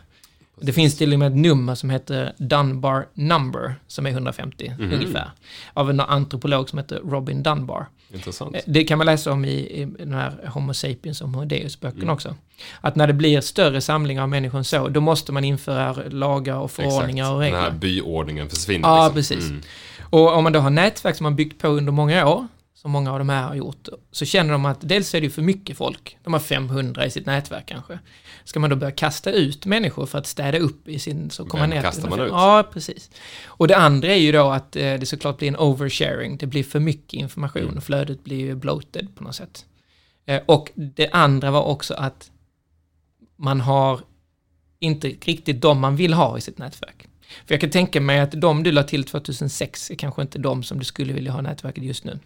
Det 0.62 0.74
finns 0.74 0.98
till 0.98 1.14
och 1.14 1.20
med 1.20 1.28
ett 1.28 1.38
nummer 1.38 1.76
som 1.76 1.90
heter 1.90 2.34
Dunbar 2.38 3.06
Number, 3.14 3.76
som 3.88 4.06
är 4.06 4.10
150 4.12 4.74
Mhm. 4.80 4.94
ungefär. 4.94 5.32
Av 5.74 5.90
en 5.90 6.00
antropolog 6.00 6.70
som 6.70 6.80
heter 6.80 7.00
Robin 7.00 7.44
Dunbar. 7.44 7.86
Intressant. 8.14 8.56
Eh, 8.56 8.62
Det 8.66 8.84
kan 8.84 8.98
man 8.98 9.06
läsa 9.08 9.32
om 9.32 9.46
i, 9.46 9.50
i 9.52 9.86
den 10.00 10.14
här 10.14 10.32
Homo 10.54 10.74
sapiens 10.74 11.22
och 11.22 11.30
Homo 11.30 11.46
Deus-böckerna 11.46 12.04
Mm. 12.04 12.14
också. 12.14 12.36
Att 12.82 12.96
när 12.96 13.08
det 13.08 13.14
blir 13.14 13.42
större 13.42 13.82
samlingar 13.82 14.22
av 14.24 14.30
människor 14.30 14.58
än 14.58 14.64
så, 14.64 14.88
då 14.88 15.02
måste 15.02 15.32
man 15.32 15.44
införa 15.44 15.96
lagar 16.10 16.56
och 16.56 16.72
förordningar 16.72 17.24
Exakt. 17.26 17.34
och 17.36 17.42
Den 17.42 17.54
här 17.54 17.62
regler. 17.64 17.80
byordningen 17.80 18.50
försvinner. 18.50 18.88
Ja, 18.90 19.04
liksom. 19.04 19.14
precis. 19.16 19.50
Mm. 19.50 19.62
Och 20.10 20.34
om 20.38 20.44
man 20.44 20.54
då 20.54 20.60
har 20.60 20.70
nätverk 20.70 21.16
som 21.16 21.24
man 21.24 21.36
byggt 21.36 21.62
på 21.62 21.68
under 21.68 21.92
många 21.92 22.28
år, 22.28 22.48
som 22.74 22.92
många 22.92 23.12
av 23.12 23.20
de 23.20 23.30
här 23.30 23.44
har 23.48 23.56
gjort, 23.56 23.88
så 24.12 24.26
känner 24.26 24.52
de 24.52 24.66
att 24.66 24.78
dels 24.82 25.14
är 25.16 25.22
det 25.22 25.30
för 25.30 25.42
mycket 25.42 25.78
folk. 25.78 26.18
De 26.24 26.34
har 26.34 26.40
500 26.40 27.06
i 27.06 27.12
sitt 27.12 27.26
nätverk 27.26 27.64
kanske. 27.66 28.00
Ska 28.44 28.60
man 28.60 28.70
då 28.70 28.76
börja 28.76 28.92
kasta 28.92 29.32
ut 29.32 29.66
människor 29.66 30.06
för 30.06 30.18
att 30.18 30.28
städa 30.28 30.58
upp 30.60 30.88
i 30.88 31.00
sin... 31.00 31.30
Så 31.30 31.46
kommer 31.46 31.64
Vem 31.64 31.70
ner 31.70 31.82
kastar 31.82 32.10
man 32.10 32.20
150. 32.20 32.36
ut? 32.36 32.42
Ja, 32.42 32.70
precis. 32.74 33.10
Och 33.46 33.68
det 33.68 33.78
andra 33.78 34.08
är 34.08 34.16
ju 34.20 34.32
då 34.32 34.50
att 34.50 34.76
eh, 34.76 34.82
det 34.94 35.06
såklart 35.06 35.38
blir 35.38 35.48
en 35.48 35.56
oversharing. 35.58 36.38
Det 36.38 36.46
blir 36.46 36.64
för 36.64 36.80
mycket 36.80 37.14
information 37.14 37.62
Mm. 37.64 37.78
och 37.78 37.84
flödet 37.84 38.24
blir 38.24 38.38
ju 38.38 38.56
bloated 38.56 39.16
på 39.16 39.24
något 39.24 39.36
sätt. 39.36 39.66
Eh, 40.26 40.42
och 40.46 40.72
det 40.76 41.10
andra 41.12 41.52
var 41.52 41.64
också 41.64 41.94
att 41.94 42.32
man 43.36 43.62
har 43.62 44.00
inte 44.80 45.08
riktigt 45.08 45.62
de 45.62 45.80
man 45.80 45.96
vill 45.96 46.14
ha 46.14 46.38
i 46.38 46.42
sitt 46.42 46.58
nätverk. 46.58 47.08
För 47.46 47.54
jag 47.54 47.62
kan 47.62 47.70
tänka 47.70 48.02
mig 48.02 48.20
att 48.20 48.32
de 48.32 48.64
du 48.64 48.72
la 48.72 48.84
till 48.84 49.04
2006 49.04 49.92
är 49.92 49.96
kanske 49.96 50.22
inte 50.22 50.40
de 50.40 50.64
som 50.64 50.80
du 50.80 50.86
skulle 50.86 51.14
vilja 51.14 51.32
ha 51.32 51.40
i 51.40 51.44
nätverket 51.44 51.84
just 51.84 52.04
nu. 52.04 52.20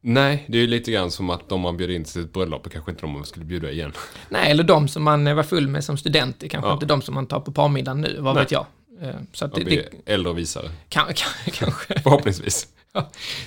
Nej, 0.00 0.44
det 0.48 0.58
är 0.58 0.60
ju 0.62 0.66
lite 0.66 0.92
grann 0.92 1.10
som 1.10 1.30
att 1.30 1.48
de 1.48 1.60
man 1.60 1.76
bjöd 1.76 1.90
in 1.90 2.04
till 2.04 2.12
sitt 2.12 2.32
bröllop 2.32 2.66
är 2.66 2.70
kanske 2.70 2.90
inte 2.90 3.00
de 3.02 3.10
man 3.12 3.24
skulle 3.24 3.44
bjuda 3.44 3.70
igen. 3.70 3.92
Nej, 4.28 4.50
eller 4.50 4.64
de 4.64 4.88
som 4.88 5.02
man 5.02 5.26
eh, 5.26 5.34
var 5.34 5.42
full 5.42 5.68
med 5.68 5.84
som 5.84 5.96
student 5.96 6.42
är 6.42 6.48
kanske 6.48 6.68
Ja. 6.68 6.74
inte 6.74 6.86
de 6.86 7.02
som 7.02 7.14
man 7.14 7.26
tar 7.26 7.40
på 7.40 7.52
parmiddagen 7.52 8.00
nu, 8.00 8.16
vad 8.20 8.34
Nej. 8.34 8.44
vet 8.44 8.52
jag. 8.52 8.66
Eh, 9.02 9.14
Så 9.32 9.44
att 9.44 9.54
det, 9.54 9.88
äldre 10.06 10.30
och 10.30 10.38
visare. 10.38 10.70
kan, 10.88 11.04
kan, 11.06 11.52
kanske. 11.52 12.00
Förhoppningsvis. 12.02 12.66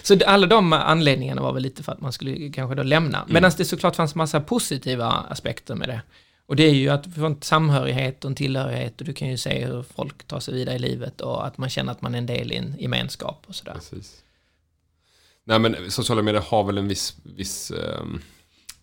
Så 0.04 0.16
det- 0.16 0.26
alla 0.26 0.48
de 0.48 0.74
anledningarna 0.74 1.42
var 1.42 1.54
väl 1.54 1.64
lite 1.64 1.84
för 1.84 1.92
att 1.92 2.02
man 2.02 2.14
skulle 2.14 2.50
kanske 2.50 2.76
då 2.76 2.84
lämna. 2.84 3.18
Mm. 3.18 3.34
Medan 3.34 3.52
det 3.58 3.66
såklart 3.66 3.96
fanns 3.96 4.16
massa 4.16 4.40
positiva 4.42 5.06
aspekter 5.30 5.76
med 5.76 5.90
det. 5.90 6.02
Och 6.48 6.56
det 6.56 6.64
är 6.64 6.74
ju 6.74 6.90
att 6.90 7.14
få 7.16 7.26
en 7.26 7.42
samhörighet 7.42 8.26
och 8.26 8.30
en 8.30 8.36
tillhörighet 8.36 9.02
och 9.02 9.08
du 9.08 9.14
kan 9.14 9.28
ju 9.28 9.38
se 9.38 9.66
hur 9.66 9.84
folk 9.84 10.24
tar 10.24 10.40
sig 10.40 10.54
vidare 10.54 10.76
i 10.76 10.80
livet 10.80 11.22
och 11.22 11.48
att 11.48 11.58
man 11.58 11.70
känner 11.70 11.92
att 11.92 12.02
man 12.02 12.14
är 12.14 12.18
en 12.18 12.26
del 12.26 12.52
i 12.52 12.56
en 12.56 12.76
gemenskap 12.80 13.44
och 13.48 13.56
sådär. 13.56 13.74
Precis. 13.74 14.24
Nej 15.44 15.60
men 15.60 15.92
sociala 15.92 16.22
medier 16.22 16.42
har 16.42 16.64
väl 16.64 16.78
en 16.78 16.88
viss, 16.88 17.18
viss 17.24 17.72
ehm, 17.72 18.22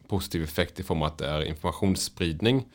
positiv 0.08 0.42
effekt 0.42 0.80
i 0.80 0.82
form 0.82 1.02
av 1.02 1.08
att 1.08 1.18
det 1.18 1.26
är 1.26 1.44
informationsspridning. 1.44 2.68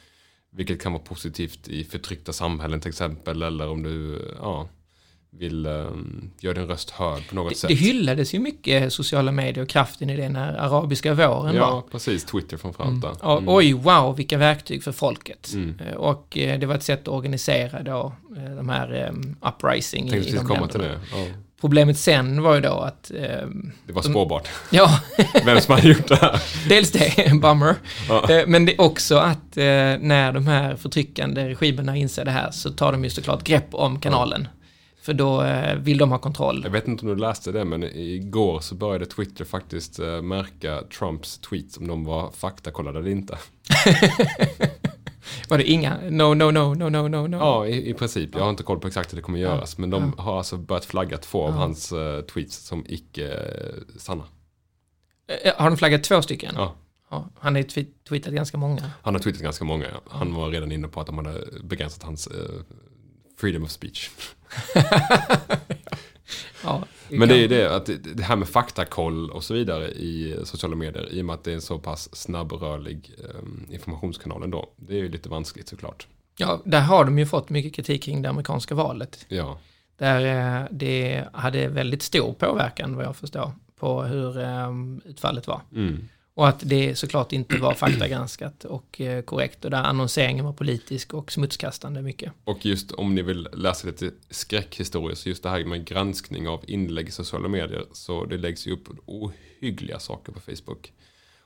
Vilket 0.52 0.82
kan 0.82 0.92
vara 0.94 1.04
positivt 1.04 1.68
i 1.68 1.84
förtryckta 1.84 2.34
samhällen 2.34 2.82
till 2.82 2.90
exempel. 2.90 3.44
Eller 3.44 3.68
om 3.68 3.84
du 3.84 4.26
ja, 4.40 4.70
vill 5.38 5.66
um, 5.66 6.32
göra 6.40 6.54
din 6.54 6.68
röst 6.68 6.90
hörd 6.90 7.28
på 7.30 7.36
något 7.36 7.50
Det, 7.50 7.56
sätt. 7.56 7.68
det 7.68 7.74
hyllades 7.76 8.34
ju 8.34 8.40
mycket 8.40 8.94
sociala 8.94 9.32
medier 9.32 9.64
och 9.64 9.70
kraften 9.70 10.10
i 10.10 10.18
det 10.18 10.30
när 10.30 10.54
arabiska 10.54 11.14
våren 11.14 11.56
Ja, 11.56 11.72
var. 11.72 11.82
precis. 11.82 12.26
Twitter 12.26 12.58
framförallt. 12.58 13.04
Ja, 13.22 13.38
Mm. 13.38 13.50
Oj, 13.54 13.74
wow, 13.74 14.16
vilka 14.16 14.38
verktyg 14.38 14.84
för 14.84 14.92
folket. 14.92 15.52
Mm. 15.54 15.76
Eh, 15.88 15.94
Och 15.96 16.38
eh, 16.38 16.60
det 16.60 16.66
var 16.66 16.76
ett 16.76 16.84
sätt 16.84 17.02
att 17.02 17.08
organisera 17.08 17.84
då 17.84 18.14
eh, 18.38 18.56
de 18.56 18.70
här 18.70 19.06
eh, 19.08 19.50
uprising 19.50 20.14
i, 20.14 20.18
i 20.18 20.32
de 20.32 20.46
komma 20.46 20.68
till 20.68 20.80
det. 20.80 21.00
Ja. 21.12 21.26
Problemet 21.62 21.98
sen 21.98 22.42
var 22.42 22.56
ju 22.56 22.62
då 22.62 22.74
att, 22.74 23.12
eh, 23.12 23.48
Det 23.88 23.94
var 23.94 24.02
spårbart. 24.02 24.48
ja, 24.72 25.00
Vem 25.46 25.62
som 25.62 25.76
hade 25.76 25.88
gjort 25.88 26.08
det 26.08 26.16
här. 26.16 26.42
dels 26.70 26.92
det, 26.92 27.34
bummer, 27.42 27.76
Ja. 28.10 28.44
Men 28.48 28.66
det 28.66 28.74
är 28.74 28.82
också 28.82 29.18
att 29.18 29.58
eh, 29.58 29.64
när 30.00 30.32
de 30.32 30.48
här 30.48 30.76
förtryckande 30.76 31.50
regimerna 31.50 31.96
inser 31.98 32.26
det 32.26 32.32
här 32.32 32.52
så 32.52 32.70
tar 32.72 32.92
de 32.92 33.04
ju 33.04 33.10
såklart 33.10 33.44
grepp 33.44 33.68
om 33.72 34.00
kanalen. 34.00 34.48
För 35.02 35.14
då 35.14 35.42
eh, 35.42 35.76
vill 35.76 35.98
de 35.98 36.12
ha 36.12 36.18
kontroll. 36.18 36.62
Jag 36.64 36.72
vet 36.72 36.88
inte 36.88 37.02
om 37.06 37.08
du 37.10 37.16
läste 37.16 37.52
det, 37.52 37.66
men 37.66 37.84
igår 37.84 38.60
så 38.60 38.76
började 38.76 39.06
Twitter 39.06 39.46
faktiskt 39.46 40.00
eh, 40.00 40.22
märka 40.22 40.82
Trumps 41.00 41.38
tweets 41.40 41.78
om 41.78 41.88
de 41.88 42.04
var 42.06 42.32
faktakollade 42.32 43.00
eller 43.00 43.12
inte. 43.12 43.38
Var 45.50 45.58
det 45.58 45.64
inga, 45.64 45.98
no, 46.10 46.34
no, 46.34 46.52
no, 46.52 46.74
no, 46.74 46.90
no, 46.90 47.08
no, 47.08 47.28
no? 47.28 47.38
Ja, 47.38 47.68
i, 47.68 47.90
i 47.90 47.94
princip. 47.94 48.30
Jag 48.34 48.42
har 48.44 48.50
inte 48.50 48.64
koll 48.64 48.80
på 48.80 48.88
exakt 48.88 49.12
hur 49.14 49.16
det 49.16 49.22
kommer 49.22 49.40
göras. 49.40 49.78
Men 49.78 49.90
de 49.90 50.14
har 50.18 50.38
alltså 50.38 50.58
börjat 50.58 50.86
flagga 50.86 51.18
två 51.18 51.44
av 51.44 51.50
Ja. 51.50 51.56
hans 51.58 51.92
eh, 51.92 52.22
tweets 52.22 52.56
som 52.68 52.86
icke 52.88 53.28
eh, 53.34 53.98
sanna. 53.98 54.24
Har 55.58 55.70
de 55.70 55.78
flaggat 55.78 56.04
två 56.04 56.22
stycken? 56.22 56.54
Ja. 56.58 56.76
Ja, 57.12 57.30
han 57.40 57.54
har 57.56 57.62
ju 57.62 57.68
tweet- 57.68 57.94
tweetat 58.10 58.34
ganska 58.34 58.58
många. 58.58 58.92
Han 59.04 59.16
har 59.16 59.22
tweetat 59.22 59.42
ganska 59.42 59.66
många. 59.66 59.86
Ja. 59.94 60.02
Han 60.08 60.34
var 60.34 60.50
redan 60.50 60.72
inne 60.72 60.88
på 60.88 61.02
att 61.02 61.08
de 61.08 61.18
hade 61.18 61.42
begränsat 61.64 62.04
hans 62.04 62.28
eh, 62.28 62.34
freedom 63.38 63.64
of 63.64 63.72
speech. 63.72 64.10
Ja, 66.64 66.84
Men 67.10 67.30
det 67.30 67.36
är 67.36 67.40
ju 67.40 67.48
det, 67.48 67.76
att 67.76 67.90
det, 68.16 68.24
här 68.24 68.36
med 68.36 68.48
faktakoll 68.48 69.32
och 69.32 69.44
så 69.44 69.54
vidare 69.54 69.88
i 69.88 70.40
sociala 70.44 70.76
medier, 70.76 71.14
i 71.14 71.22
och 71.22 71.26
med 71.26 71.34
att 71.34 71.44
det 71.44 71.52
är 71.52 71.56
en 71.56 71.62
så 71.62 71.80
pass 71.80 72.16
snabbrörlig 72.16 73.12
eh, 73.18 73.74
informationskanal 73.74 74.44
ändå. 74.44 74.70
Det 74.76 74.94
är 74.94 74.98
ju 74.98 75.10
lite 75.10 75.30
vanskligt 75.30 75.68
såklart. 75.68 76.08
Ja, 76.38 76.62
där 76.66 76.82
har 76.82 77.06
de 77.06 77.20
ju 77.20 77.26
fått 77.26 77.50
mycket 77.50 77.74
kritik 77.74 78.04
kring 78.04 78.22
det 78.22 78.30
amerikanska 78.30 78.76
valet. 78.76 79.26
Ja, 79.28 79.60
Där 79.98 80.26
eh, 80.62 80.68
det 80.72 81.26
hade 81.34 81.68
väldigt 81.68 82.02
stor 82.02 82.34
påverkan, 82.34 82.96
vad 82.96 83.06
jag 83.06 83.16
förstår, 83.16 83.52
på 83.80 84.04
hur 84.04 84.40
eh, 84.40 84.70
utfallet 85.06 85.48
var. 85.48 85.62
mm. 85.76 86.10
Och 86.40 86.48
att 86.48 86.60
det 86.70 86.96
såklart 86.96 87.32
inte 87.32 87.58
var 87.58 87.74
faktagranskat 87.86 88.66
och 88.66 89.02
eh, 89.02 89.22
korrekt. 89.22 89.66
Och 89.66 89.72
där 89.72 89.84
annonseringen 89.84 90.46
var 90.46 90.54
politisk 90.54 91.14
och 91.14 91.32
smutskastande 91.32 92.02
mycket. 92.02 92.34
Och 92.44 92.66
just 92.66 92.92
om 92.92 93.16
ni 93.16 93.22
vill 93.22 93.48
läsa 93.54 93.88
lite 93.88 94.12
skräckhistoria, 94.30 95.16
så 95.16 95.30
just 95.30 95.44
det 95.44 95.50
här 95.50 95.66
med 95.66 95.86
granskning 95.86 96.48
av 96.48 96.64
inlägg 96.68 97.08
i 97.08 97.12
sociala 97.12 97.48
medier, 97.48 97.86
så 97.92 98.26
det 98.26 98.38
läggs 98.38 98.68
ju 98.68 98.72
upp 98.72 98.88
ohyggliga 99.06 100.00
saker 100.00 100.32
på 100.32 100.40
Facebook. 100.40 100.94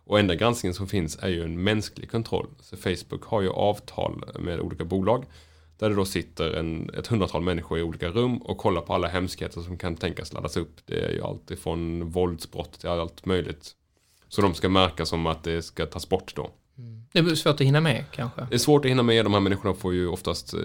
Och 0.04 0.20
enda 0.20 0.36
granskningen 0.36 0.74
som 0.74 0.88
finns 0.88 1.18
är 1.22 1.30
ju 1.30 1.44
en 1.44 1.64
mänsklig 1.64 2.12
kontroll. 2.12 2.48
Så 2.60 2.78
Facebook 2.78 3.24
har 3.24 3.42
ju 3.42 3.50
avtal 3.50 4.24
med 4.40 4.60
olika 4.60 4.86
bolag, 4.86 5.26
där 5.78 5.90
det 5.90 5.96
då 5.96 6.06
sitter 6.06 6.54
en, 6.54 6.90
ett 6.90 7.08
hundratal 7.08 7.42
människor 7.42 7.80
i 7.80 7.84
olika 7.84 8.10
rum 8.10 8.38
och 8.38 8.58
kollar 8.58 8.82
på 8.82 8.94
alla 8.94 9.08
hemskheter 9.08 9.62
som 9.62 9.78
kan 9.78 9.96
tänkas 9.96 10.34
laddas 10.34 10.58
upp. 10.58 10.78
Det 10.86 11.06
är 11.06 11.12
ju 11.12 11.22
allt 11.24 11.52
ifrån 11.52 12.10
våldsbrott 12.10 12.80
till 12.80 12.90
allt 12.90 13.26
möjligt. 13.26 13.76
Så 14.34 14.42
de 14.42 14.54
ska 14.54 14.70
märka 14.70 15.06
som 15.06 15.28
att 15.28 15.44
det 15.44 15.62
ska 15.62 15.86
tas 15.86 16.10
bort 16.10 16.36
då. 16.36 16.50
Det 17.12 17.22
blir 17.22 17.36
svårt 17.36 17.54
att 17.54 17.62
hinna 17.62 17.82
med 17.82 18.06
kanske. 18.12 18.48
Det 18.50 18.56
är 18.56 18.60
svårt 18.60 18.86
att 18.86 18.92
hinna 18.92 19.04
med, 19.04 19.26
de 19.26 19.34
här 19.34 19.40
människorna 19.40 19.74
får 19.74 19.94
ju 19.94 20.08
oftast, 20.08 20.54
eh, 20.54 20.60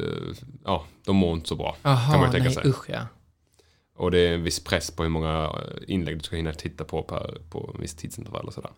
ja, 0.64 0.84
de 1.04 1.16
mår 1.16 1.32
inte 1.32 1.48
så 1.48 1.56
bra. 1.56 1.76
Jaha, 1.82 2.12
kan 2.12 2.20
man 2.20 2.30
tänka 2.30 2.44
nej, 2.44 2.54
sig. 2.54 2.68
usch 2.68 2.90
ja. 2.90 3.00
Och 3.96 4.10
det 4.10 4.18
är 4.18 4.34
en 4.34 4.42
viss 4.42 4.64
press 4.64 4.90
på 4.90 5.02
hur 5.02 5.10
många 5.10 5.44
eh, 5.44 5.94
inlägg 5.94 6.18
du 6.18 6.22
ska 6.22 6.36
hinna 6.36 6.52
titta 6.52 6.84
på 6.84 7.02
per, 7.02 7.38
på 7.50 7.70
en 7.74 7.80
viss 7.80 7.94
tidsintervall 7.94 8.46
och 8.46 8.54
sådär. 8.54 8.70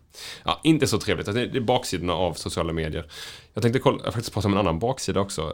Ja, 0.45 0.61
inte 0.63 0.87
så 0.87 0.99
trevligt. 0.99 1.27
Alltså, 1.27 1.41
Det 1.43 1.47
det 1.47 1.57
är 1.57 1.61
baksidorna 1.61 2.13
av 2.13 2.33
sociala 2.33 2.73
medier. 2.73 3.11
Jag 3.53 3.63
tänkte 3.63 3.79
kolla, 3.79 3.99
jag 4.03 4.13
faktiskt 4.13 4.33
prata 4.33 4.47
om 4.47 4.53
en 4.53 4.59
annan 4.59 4.79
baksida 4.79 5.19
också. 5.19 5.53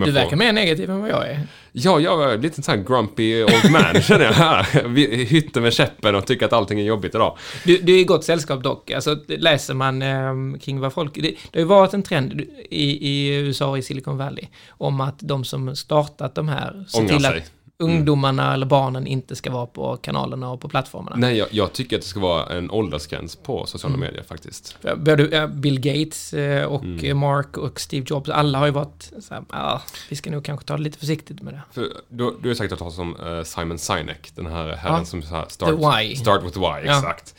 Du 0.00 0.12
får- 0.12 0.20
verkar 0.20 0.36
mer 0.36 0.52
negativ 0.52 0.90
än 0.90 1.00
vad 1.00 1.10
jag 1.10 1.28
är. 1.30 1.40
Ja, 1.72 2.00
jag 2.00 2.32
är 2.32 2.38
lite 2.38 2.62
sån 2.62 2.76
här 2.78 2.84
grumpy 2.84 3.44
old 3.44 3.70
man 3.70 4.02
känner 4.02 4.24
jag 4.24 4.32
här. 4.32 4.88
Hytter 5.24 5.60
med 5.60 5.72
käppen 5.72 6.14
och 6.14 6.26
tycker 6.26 6.46
att 6.46 6.52
allting 6.52 6.80
är 6.80 6.84
jobbigt 6.84 7.14
idag. 7.14 7.38
Du, 7.64 7.78
du 7.78 7.94
är 7.94 7.98
i 7.98 8.04
gott 8.04 8.24
sällskap 8.24 8.62
dock. 8.62 8.90
Alltså, 8.90 9.16
läser 9.28 9.74
man 9.74 10.02
eh, 10.02 10.58
kring 10.60 10.80
vad 10.80 10.92
folk... 10.92 11.14
Det, 11.14 11.20
det 11.20 11.36
har 11.52 11.58
ju 11.60 11.64
varit 11.64 11.94
en 11.94 12.02
trend 12.02 12.40
i, 12.70 13.08
i 13.08 13.36
USA 13.36 13.66
och 13.70 13.78
i 13.78 13.82
Silicon 13.82 14.16
Valley 14.18 14.44
om 14.68 15.00
att 15.00 15.18
de 15.18 15.44
som 15.44 15.76
startat 15.76 16.34
de 16.34 16.48
här 16.48 16.84
Ångrar 16.94 17.18
sig. 17.18 17.38
Att 17.38 17.50
ungdomarna 17.78 18.54
eller 18.54 18.66
barnen 18.66 19.06
inte 19.06 19.36
ska 19.36 19.50
vara 19.50 19.66
på 19.66 19.96
kanalerna 19.96 20.50
och 20.50 20.60
på 20.60 20.68
plattformarna. 20.68 21.16
Nej, 21.16 21.36
jag, 21.36 21.48
jag 21.50 21.72
tycker 21.72 21.96
att 21.96 22.02
det 22.02 22.08
ska 22.08 22.20
vara 22.20 22.46
en 22.46 22.70
åldersgräns 22.70 23.36
på 23.36 23.66
sociala 23.66 23.94
Mm. 23.94 24.06
medier 24.06 24.22
faktiskt. 24.22 24.76
Både 24.96 25.48
Bill 25.48 25.80
Gates 25.80 26.32
eh, 26.34 26.64
och 26.64 26.82
Mm. 26.84 27.04
eh, 27.04 27.14
Mark 27.14 27.56
och 27.56 27.80
Steve 27.80 28.06
Jobs, 28.08 28.28
alla 28.30 28.58
har 28.58 28.66
ju 28.66 28.72
varit 28.72 29.12
så 29.20 29.34
här, 29.34 29.44
ah, 29.50 29.80
vi 30.10 30.16
ska 30.16 30.30
nog 30.30 30.44
kanske 30.44 30.66
ta 30.66 30.76
det 30.76 30.82
lite 30.82 30.98
försiktigt 30.98 31.42
med 31.42 31.54
det. 31.54 31.62
För 31.72 31.88
du, 32.08 32.36
du 32.42 32.48
har 32.48 32.54
säkert 32.54 32.70
hört 32.70 32.78
talas 32.78 32.98
om 32.98 33.16
eh, 33.26 33.42
Simon 33.42 33.78
Sinek, 33.78 34.32
den 34.34 34.46
här 34.46 34.72
herren 34.76 34.98
Ja. 34.98 35.04
som 35.04 35.22
så 35.22 35.28
här, 35.34 35.44
start, 35.48 35.68
The 35.68 35.74
why. 36.04 36.16
start 36.16 36.44
with 36.44 36.58
why, 36.58 36.88
exakt. 36.88 37.34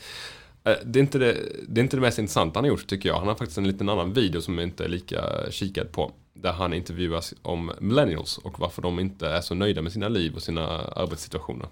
Det 0.84 0.98
är, 0.98 1.02
inte 1.02 1.18
det, 1.18 1.36
det 1.68 1.80
är 1.80 1.82
inte 1.82 1.96
det 1.96 2.00
mest 2.00 2.18
intressanta 2.18 2.58
han 2.58 2.64
har 2.64 2.68
gjort 2.68 2.86
tycker 2.86 3.08
jag. 3.08 3.18
Han 3.18 3.28
har 3.28 3.34
faktiskt 3.34 3.58
en 3.58 3.66
liten 3.66 3.88
annan 3.88 4.12
video 4.12 4.40
som 4.40 4.58
jag 4.58 4.66
inte 4.66 4.84
är 4.84 4.88
lika 4.88 5.22
kikad 5.50 5.92
på. 5.92 6.12
Där 6.42 6.52
han 6.52 6.72
intervjuas 6.72 7.34
om 7.42 7.72
millennials 7.80 8.38
och 8.38 8.60
varför 8.60 8.82
de 8.82 8.98
inte 8.98 9.28
är 9.28 9.40
så 9.40 9.54
nöjda 9.54 9.82
med 9.82 9.92
sina 9.92 10.08
liv 10.08 10.34
och 10.34 10.42
sina 10.42 10.66
arbetssituationer. 10.78 11.68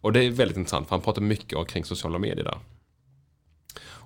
Och 0.00 0.12
det 0.12 0.24
är 0.24 0.30
väldigt 0.30 0.56
intressant 0.56 0.88
för 0.88 0.96
han 0.96 1.02
pratar 1.02 1.22
mycket 1.22 1.58
om 1.58 1.64
kring 1.66 1.84
sociala 1.84 2.18
medier 2.18 2.44
där. 2.44 2.58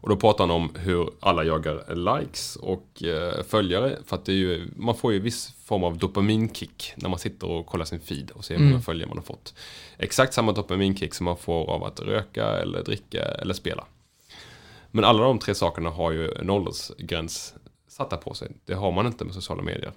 Och 0.00 0.08
då 0.08 0.16
pratar 0.16 0.46
han 0.46 0.50
om 0.50 0.70
hur 0.74 1.10
alla 1.20 1.44
jagar 1.44 1.94
likes 2.20 2.56
och 2.56 3.02
eh, 3.02 3.42
följare. 3.44 3.98
För 4.06 4.16
att 4.16 4.24
det 4.24 4.32
är 4.32 4.36
ju, 4.36 4.70
man 4.76 4.94
får 4.94 5.12
ju 5.12 5.18
viss 5.18 5.54
form 5.64 5.84
av 5.84 5.98
dopaminkick 5.98 6.92
när 6.96 7.08
man 7.08 7.18
sitter 7.18 7.46
och 7.50 7.66
kollar 7.66 7.84
sin 7.84 8.00
feed 8.00 8.30
och 8.30 8.44
ser 8.44 8.54
hur 8.54 8.60
många 8.60 8.70
Mm. 8.70 8.82
följare 8.82 9.08
man 9.08 9.18
har 9.18 9.24
fått. 9.24 9.54
Exakt 9.98 10.34
samma 10.34 10.52
dopaminkick 10.52 11.14
som 11.14 11.24
man 11.24 11.36
får 11.36 11.70
av 11.70 11.84
att 11.84 12.00
röka 12.00 12.46
eller 12.46 12.84
dricka 12.84 13.22
eller 13.24 13.54
spela. 13.54 13.84
Men 14.90 15.04
alla 15.04 15.22
de 15.22 15.38
tre 15.38 15.54
sakerna 15.54 15.90
har 15.90 16.12
ju 16.12 16.32
en 16.32 16.50
åldersgräns 16.50 17.54
satta 17.98 18.16
på 18.16 18.34
sig. 18.34 18.48
Det 18.64 18.74
har 18.74 18.92
man 18.92 19.06
inte 19.06 19.24
med 19.24 19.34
sociala 19.34 19.62
medier. 19.62 19.92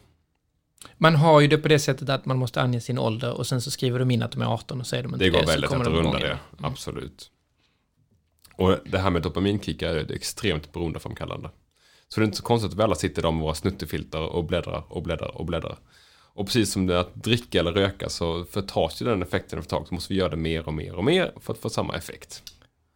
Man 0.98 1.16
har 1.16 1.40
ju 1.42 1.48
det 1.48 1.58
på 1.58 1.68
det 1.68 1.80
sättet 1.80 2.10
att 2.10 2.26
man 2.26 2.38
måste 2.38 2.62
ange 2.62 2.82
sin 2.82 3.00
ålder 3.00 3.34
och 3.34 3.48
sen 3.48 3.62
så 3.62 3.72
skriver 3.72 4.00
de 4.00 4.12
in 4.12 4.24
att 4.24 4.32
de 4.32 4.42
är 4.42 4.46
18 4.46 4.80
och 4.80 4.88
säger 4.88 5.04
de 5.04 5.14
inte 5.14 5.26
Det 5.26 5.30
går 5.30 5.40
så 5.40 5.46
väldigt 5.46 5.72
att 5.72 5.84
de 5.84 5.94
runda 5.94 6.20
det. 6.20 6.26
igen. 6.26 6.38
Absolut. 6.62 7.32
Och 8.56 8.78
det 8.86 8.98
här 8.98 9.10
med 9.10 9.22
dopaminkickar 9.22 9.96
är 9.96 10.04
det 10.04 10.14
extremt 10.14 10.74
beroendeframkallande. 10.74 11.50
Så 12.08 12.20
det 12.20 12.24
är 12.24 12.26
inte 12.26 12.38
så 12.38 12.44
konstigt 12.44 12.72
att 12.72 12.78
vi 12.78 12.84
alla 12.84 12.96
sitter 12.96 13.22
där 13.22 13.32
med 13.32 13.42
våra 13.42 13.56
snuttefilter 13.56 14.22
och 14.22 14.44
bläddrar 14.46 14.84
och 14.88 15.04
bläddrar 15.04 15.38
och 15.38 15.46
bläddrar. 15.46 15.78
Och 16.34 16.46
precis 16.46 16.72
som 16.72 16.88
det 16.88 16.94
är 16.96 17.00
att 17.00 17.16
dricka 17.16 17.60
eller 17.60 17.72
röka 17.72 18.10
så 18.10 18.46
förtas 18.46 19.02
ju 19.02 19.06
den 19.06 19.22
effekten 19.22 19.60
efter 19.60 19.68
ett 19.76 19.80
tag. 19.80 19.88
Så 19.88 19.94
måste 19.94 20.14
vi 20.14 20.20
göra 20.20 20.30
det 20.30 20.38
mer 20.38 20.68
och 20.68 20.74
mer 20.74 20.96
och 20.96 21.04
mer 21.04 21.34
för 21.42 21.54
att 21.54 21.60
få 21.60 21.70
samma 21.70 21.96
effekt. 21.96 22.44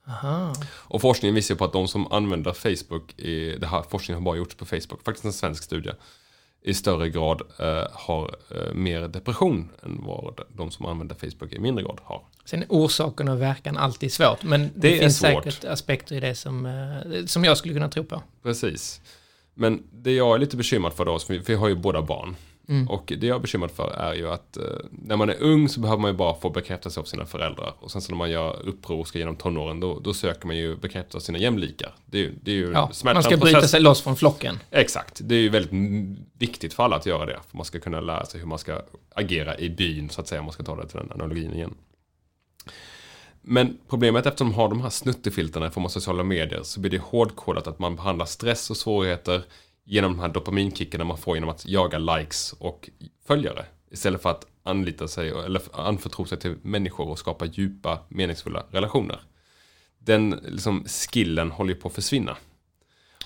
Aha. 0.07 0.53
Och 0.71 1.01
forskningen 1.01 1.35
visar 1.35 1.55
på 1.55 1.65
att 1.65 1.73
de 1.73 1.87
som 1.87 2.11
använder 2.11 2.53
Facebook, 2.53 3.19
i, 3.19 3.57
det 3.59 3.67
här 3.67 3.83
forskningen 3.89 4.21
har 4.23 4.25
bara 4.25 4.37
gjorts 4.37 4.55
på 4.55 4.65
Facebook, 4.65 5.03
faktiskt 5.05 5.25
en 5.25 5.33
svensk 5.33 5.63
studie, 5.63 5.91
i 6.61 6.73
större 6.73 7.09
grad 7.09 7.41
eh, 7.59 7.87
har 7.91 8.35
eh, 8.51 8.73
mer 8.73 9.07
depression 9.07 9.69
än 9.83 9.99
vad 10.05 10.39
de 10.55 10.71
som 10.71 10.85
använder 10.85 11.15
Facebook 11.15 11.53
i 11.53 11.59
mindre 11.59 11.83
grad 11.83 11.99
har. 12.03 12.21
Sen 12.45 12.61
är 12.61 12.67
orsaken 12.69 13.27
och 13.29 13.41
verkan 13.41 13.77
alltid 13.77 14.13
svårt, 14.13 14.43
men 14.43 14.61
det, 14.61 14.71
Det 14.75 14.95
är 14.95 14.99
finns 14.99 15.17
svårt. 15.19 15.43
säkert 15.43 15.63
aspekter 15.65 16.15
i 16.15 16.19
det 16.19 16.35
som, 16.35 16.65
eh, 16.65 17.25
som 17.25 17.43
jag 17.43 17.57
skulle 17.57 17.73
kunna 17.73 17.89
tro 17.89 18.03
på. 18.03 18.21
Precis. 18.43 19.01
Men 19.53 19.83
det 19.91 20.11
jag 20.11 20.35
är 20.35 20.39
lite 20.39 20.57
bekymrad 20.57 20.93
för 20.93 21.05
då, 21.05 21.19
för 21.19 21.33
vi 21.33 21.55
har 21.55 21.67
ju 21.67 21.75
båda 21.75 22.01
barn. 22.01 22.35
Mm. 22.67 22.89
Och 22.89 23.13
det 23.17 23.27
jag 23.27 23.35
är 23.35 23.39
bekymrad 23.39 23.71
för 23.71 23.91
är 23.91 24.13
ju 24.13 24.29
att 24.29 24.57
eh, 24.57 24.63
när 24.91 25.17
man 25.17 25.29
är 25.29 25.41
ung 25.43 25.69
så 25.69 25.79
behöver 25.79 26.01
man 26.01 26.11
ju 26.11 26.17
bara 26.17 26.33
få 26.33 26.49
bekräftelse 26.49 26.99
av 26.99 27.03
sina 27.03 27.25
föräldrar. 27.25 27.73
Och 27.79 27.91
sen 27.91 28.01
så 28.01 28.11
när 28.11 28.17
man 28.17 28.31
gör 28.31 28.67
uppror 28.67 28.99
och 28.99 29.07
ska 29.07 29.19
genom 29.19 29.35
tonåren, 29.35 29.79
då, 29.79 29.99
då 29.99 30.13
söker 30.13 30.47
man 30.47 30.57
ju 30.57 30.75
bekräftelse 30.75 31.17
av 31.17 31.19
sina 31.19 31.37
jämlikar. 31.37 31.95
Det 32.05 32.17
är 32.17 32.21
ju, 32.21 32.33
det 32.41 32.51
är 32.51 32.55
ju 32.55 32.71
Ja, 32.71 32.91
man 33.03 33.23
ska 33.23 33.37
bryta 33.37 33.55
process. 33.57 33.71
sig 33.71 33.79
loss 33.79 34.01
från 34.01 34.15
flocken. 34.15 34.59
Exakt, 34.71 35.21
det 35.23 35.35
är 35.35 35.39
ju 35.39 35.49
väldigt 35.49 36.19
viktigt 36.37 36.73
för 36.73 36.83
alla 36.83 36.95
att 36.95 37.05
göra 37.05 37.25
det. 37.25 37.39
För 37.49 37.57
man 37.57 37.65
ska 37.65 37.79
kunna 37.79 37.99
lära 38.01 38.25
sig 38.25 38.39
hur 38.39 38.47
man 38.47 38.59
ska 38.59 38.81
agera 39.15 39.57
i 39.57 39.69
byn, 39.69 40.09
så 40.09 40.21
att 40.21 40.27
säga, 40.27 40.39
om 40.39 40.45
man 40.45 40.53
ska 40.53 40.63
ta 40.63 40.75
det 40.75 40.87
till 40.87 40.97
den 40.97 41.11
analogin 41.11 41.53
igen. 41.53 41.73
Men 43.41 43.77
problemet 43.89 44.25
eftersom 44.25 44.49
de 44.49 44.55
har 44.55 44.69
de 44.69 44.81
här 44.81 44.89
snuttefilterna 44.89 45.67
i 45.67 45.69
form 45.69 45.85
av 45.85 45.89
sociala 45.89 46.23
medier 46.23 46.63
så 46.63 46.79
blir 46.79 46.91
det 46.91 47.01
hårdkodat 47.01 47.67
att 47.67 47.79
man 47.79 47.95
behandlar 47.95 48.25
stress 48.25 48.69
och 48.69 48.77
svårigheter 48.77 49.41
genom 49.85 50.11
de 50.11 50.19
här 50.19 50.29
dopaminkickarna 50.29 51.03
man 51.03 51.17
får 51.17 51.35
genom 51.35 51.49
att 51.49 51.65
jaga 51.65 51.97
likes 51.97 52.53
och 52.53 52.89
följare. 53.27 53.65
Istället 53.91 54.21
för 54.21 54.29
att 54.29 54.45
anlita 54.63 55.07
sig 55.07 55.29
eller 55.29 55.61
anförtro 55.73 56.25
sig 56.25 56.39
till 56.39 56.55
människor 56.61 57.09
och 57.09 57.19
skapa 57.19 57.45
djupa, 57.45 57.99
meningsfulla 58.09 58.63
relationer. 58.71 59.19
Den 59.99 60.29
liksom, 60.29 60.85
skillen 60.85 61.51
håller 61.51 61.73
ju 61.73 61.79
på 61.79 61.87
att 61.87 61.95
försvinna. 61.95 62.37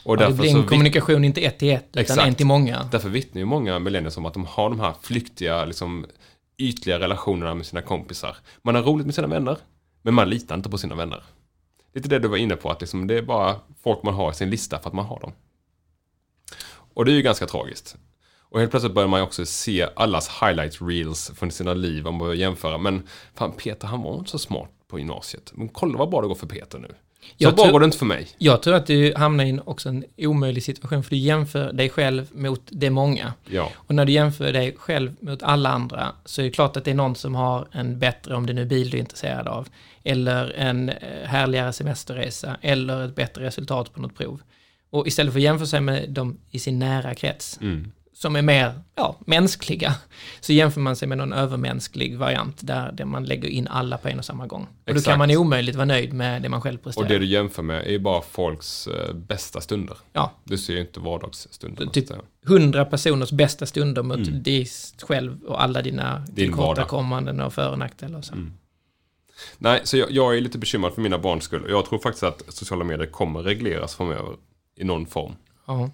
Och 0.04 0.22
Ja, 0.22 0.28
det 0.28 0.34
blir 0.34 0.56
en 0.56 0.68
kommunikation 0.68 1.26
inte 1.26 1.42
ett 1.42 1.60
till 1.60 1.70
ett, 1.70 1.86
utan 1.92 2.02
Exakt. 2.02 2.28
en 2.28 2.36
till 2.36 2.46
många. 2.46 2.88
Därför 2.92 3.10
vittnar 3.10 3.40
ju 3.40 3.46
många 3.46 3.80
millennials 3.80 4.18
om 4.18 4.26
att 4.26 4.34
de 4.34 4.46
har 4.46 4.70
de 4.70 4.80
här 4.80 4.94
flyktiga, 5.02 5.66
liksom, 5.66 6.06
ytliga 6.58 7.00
relationerna 7.00 7.54
med 7.54 7.66
sina 7.66 7.82
kompisar. 7.82 8.38
Man 8.62 8.76
har 8.76 8.82
roligt 8.82 9.06
med 9.06 9.16
sina 9.16 9.28
vänner, 9.28 9.58
men 10.02 10.14
man 10.14 10.30
litar 10.30 10.56
inte 10.56 10.70
på 10.70 10.78
sina 10.78 10.96
vänner. 10.96 11.24
Lite 11.94 12.10
det 12.10 12.20
du 12.20 12.28
var 12.28 12.38
inne 12.38 12.56
på, 12.56 12.70
att 12.70 12.82
liksom, 12.82 13.08
det 13.08 13.18
är 13.18 13.22
bara 13.22 13.56
folk 13.84 14.04
man 14.04 14.14
har 14.14 14.32
i 14.32 14.34
sin 14.34 14.50
lista 14.50 14.80
för 14.80 14.88
att 14.88 14.94
man 14.94 15.06
har 15.06 15.20
dem. 15.20 15.32
Och 17.00 17.06
det 17.06 17.12
är 17.12 17.16
ju 17.16 17.22
ganska 17.22 17.48
tragiskt. 17.48 17.96
Och 18.42 18.60
helt 18.60 18.72
plötsligt 18.72 18.94
börjar 18.94 19.08
man 19.08 19.20
ju 19.20 19.24
också 19.24 19.46
se 19.46 19.88
allas 19.96 20.30
highlight 20.42 20.78
reels 20.82 21.32
från 21.36 21.52
sina 21.52 21.74
liv 21.74 22.08
om 22.08 22.14
man 22.14 22.20
börjar 22.20 22.36
jämföra. 22.36 22.78
Men 22.78 23.08
fan, 23.36 23.52
Peter 23.52 23.88
han 23.88 24.02
var 24.02 24.18
inte 24.18 24.30
så 24.32 24.40
smart 24.40 24.70
på 24.88 25.00
gymnasiet. 25.00 25.52
Men 25.56 25.70
kolla 25.70 25.98
vad 25.98 26.10
bra 26.10 26.22
det 26.22 26.28
går 26.28 26.36
för 26.36 26.48
Peter 26.48 26.80
nu. 26.80 26.88
Så 26.88 26.96
Jag 27.38 27.56
bra 27.56 27.64
tror- 27.64 27.72
går 27.74 27.80
det 27.80 27.86
inte 27.86 27.98
för 27.98 28.06
mig. 28.06 28.28
Jag 28.38 28.62
tror 28.62 28.74
att 28.76 28.86
du 28.88 29.14
hamnar 29.16 29.44
i 29.46 29.50
en, 29.50 29.62
också 29.66 29.90
en 29.90 30.06
omöjlig 30.18 30.64
situation, 30.64 31.04
för 31.04 31.10
du 31.10 31.18
jämför 31.18 31.74
dig 31.74 31.90
själv 31.90 32.28
mot 32.32 32.62
det 32.70 32.90
många. 32.90 33.34
Ja, 33.46 33.72
Och 33.76 33.96
när 33.96 34.06
du 34.06 34.12
jämför 34.12 34.54
dig 34.54 34.76
själv 34.78 35.16
mot 35.20 35.44
alla 35.44 35.70
andra 35.70 36.12
så 36.26 36.42
är 36.42 36.46
det 36.46 36.52
klart 36.52 36.78
att 36.78 36.86
det 36.86 36.92
är 36.92 36.96
någon 36.96 37.16
som 37.16 37.36
har 37.36 37.68
en 37.72 38.00
bättre, 38.00 38.36
om 38.36 38.46
det 38.46 38.54
nu 38.54 38.62
är 38.62 38.66
bil 38.66 38.90
du 38.90 38.98
är 38.98 39.02
intresserad 39.02 39.48
av, 39.48 39.68
eller 40.04 40.54
en 40.58 40.90
eh, 40.90 40.96
härligare 41.26 41.74
semesterresa, 41.74 42.58
eller 42.62 43.06
ett 43.06 43.16
bättre 43.16 43.44
resultat 43.46 43.94
på 43.94 44.02
något 44.02 44.16
prov. 44.18 44.42
Och 44.90 45.08
istället 45.08 45.34
för 45.34 45.40
att 45.40 45.44
jämföra 45.44 45.68
sig 45.68 45.82
med 45.82 46.10
dem 46.10 46.38
i 46.50 46.60
sin 46.60 46.80
nära 46.80 47.16
krets, 47.16 47.60
mm. 47.62 47.92
som 48.14 48.36
är 48.36 48.42
mer 48.42 48.74
ja, 48.96 49.16
mänskliga, 49.26 49.96
så 50.40 50.54
jämför 50.54 50.82
man 50.82 50.96
sig 50.96 51.08
med 51.08 51.18
någon 51.18 51.34
övermänsklig 51.34 52.18
variant 52.18 52.58
där, 52.68 52.92
där 52.92 53.06
man 53.06 53.26
lägger 53.26 53.50
in 53.50 53.68
alla 53.68 53.98
på 53.98 54.08
en 54.08 54.20
och 54.20 54.26
samma 54.26 54.48
gång. 54.48 54.68
Och 54.88 54.94
då 54.96 55.02
kan 55.02 55.18
man 55.18 55.32
omöjligt 55.32 55.76
vara 55.76 55.86
nöjd 55.86 56.14
med 56.14 56.42
det 56.42 56.50
man 56.50 56.62
själv 56.62 56.78
presterar. 56.78 57.06
och 57.06 57.10
det 57.12 57.20
du 57.20 57.26
jämför 57.26 57.64
med 57.64 57.86
är 57.88 57.92
ju 57.92 58.00
bara 58.00 58.22
folks 58.22 58.88
eh, 58.88 59.14
bästa 59.14 59.62
stunder. 59.62 59.98
Ja, 60.14 60.34
Du 60.44 60.58
ser 60.58 60.74
ju 60.74 60.82
inte 60.82 61.00
vardagsstunder. 61.00 61.86
Typ 61.86 62.08
så 62.08 62.14
att 62.14 62.20
säga. 62.20 62.30
hundra 62.46 62.86
personers 62.86 63.32
bästa 63.32 63.66
stunder 63.66 64.04
mot 64.04 64.18
Mm. 64.28 64.44
dig 64.44 64.68
själv 65.08 65.44
och 65.44 65.64
alla 65.64 65.82
dina 65.82 66.20
Din 66.20 66.36
tillkortakommanden 66.36 67.42
och 67.42 67.54
för 67.54 67.72
och 67.72 67.80
nackdelar. 67.80 68.24
Mm. 68.34 68.54
Nej, 69.58 69.82
så 69.84 69.98
jag, 69.98 70.12
jag 70.12 70.38
är 70.38 70.42
lite 70.42 70.58
bekymrad 70.58 70.94
för 70.94 71.02
mina 71.02 71.18
barns 71.18 71.44
skull. 71.44 71.66
Jag 71.70 71.86
tror 71.86 72.00
faktiskt 72.00 72.24
att 72.24 72.54
sociala 72.54 72.84
medier 72.84 73.08
kommer 73.08 73.40
regleras 73.40 73.96
framöver 73.96 74.36
i 74.80 74.84
någon 74.84 75.06
form. 75.06 75.36
Ja. 75.68 75.90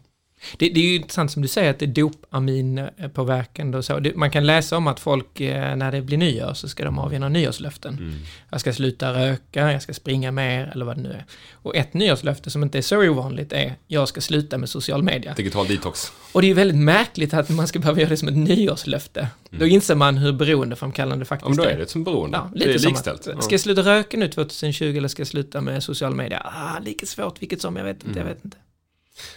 Det, 0.57 0.69
det 0.69 0.79
är 0.79 0.83
ju 0.83 0.95
intressant 0.95 1.31
som 1.31 1.41
du 1.41 1.47
säger 1.47 1.69
att 1.71 1.79
det 1.79 1.85
är 1.85 1.87
dopaminpåverkande 1.87 3.77
och 3.77 3.85
så. 3.85 3.99
Det, 3.99 4.15
man 4.15 4.31
kan 4.31 4.45
läsa 4.45 4.77
om 4.77 4.87
att 4.87 4.99
folk, 4.99 5.41
eh, 5.41 5.75
när 5.75 5.91
det 5.91 6.01
blir 6.01 6.17
nyår, 6.17 6.53
så 6.53 6.69
ska 6.69 6.85
de 6.85 6.99
avge 6.99 7.19
några 7.19 7.29
nyårslöften. 7.29 7.93
Mm. 7.97 8.13
Jag 8.51 8.59
ska 8.61 8.73
sluta 8.73 9.13
röka, 9.13 9.71
jag 9.71 9.81
ska 9.81 9.93
springa 9.93 10.31
mer, 10.31 10.71
eller 10.73 10.85
vad 10.85 10.97
det 10.97 11.01
nu 11.01 11.09
är. 11.09 11.25
Och 11.53 11.75
ett 11.75 11.93
nyårslöfte 11.93 12.49
som 12.49 12.63
inte 12.63 12.77
är 12.77 12.81
så 12.81 13.09
ovanligt 13.09 13.53
är, 13.53 13.75
jag 13.87 14.07
ska 14.07 14.21
sluta 14.21 14.57
med 14.57 14.69
social 14.69 15.03
media. 15.03 15.33
Digital 15.33 15.67
detox. 15.67 16.11
Och 16.31 16.41
det 16.41 16.45
är 16.45 16.49
ju 16.49 16.53
väldigt 16.53 16.77
märkligt 16.77 17.33
att 17.33 17.49
man 17.49 17.67
ska 17.67 17.79
behöva 17.79 17.99
göra 17.99 18.09
det 18.09 18.17
som 18.17 18.27
ett 18.27 18.37
nyårslöfte. 18.37 19.27
Då 19.49 19.65
inser 19.65 19.95
man 19.95 20.17
hur 20.17 20.33
beroendeframkallande 20.33 21.25
faktiskt 21.25 21.45
Mm. 21.47 21.57
Ja, 21.57 21.63
men 21.63 21.75
då 21.77 21.81
är 21.81 21.85
det 21.85 21.91
som 21.91 22.03
beroende. 22.03 22.37
Ja, 22.37 22.49
det 22.53 22.59
lite 22.59 22.73
är 22.73 22.77
som 22.77 22.89
likställt. 22.91 23.27
att, 23.27 23.43
ska 23.43 23.53
jag 23.53 23.61
sluta 23.61 23.81
röka 23.81 24.17
nu 24.17 24.27
2020 24.27 24.85
eller 24.97 25.07
ska 25.07 25.19
jag 25.21 25.27
sluta 25.27 25.61
med 25.61 25.83
social 25.83 26.15
media? 26.15 26.41
Ah, 26.55 26.79
lika 26.79 27.05
svårt 27.05 27.41
vilket 27.41 27.61
som, 27.61 27.75
jag 27.75 27.83
vet 27.83 27.95
inte, 27.95 28.05
Mm. 28.07 28.17
jag 28.27 28.35
vet 28.35 28.45
inte. 28.45 28.57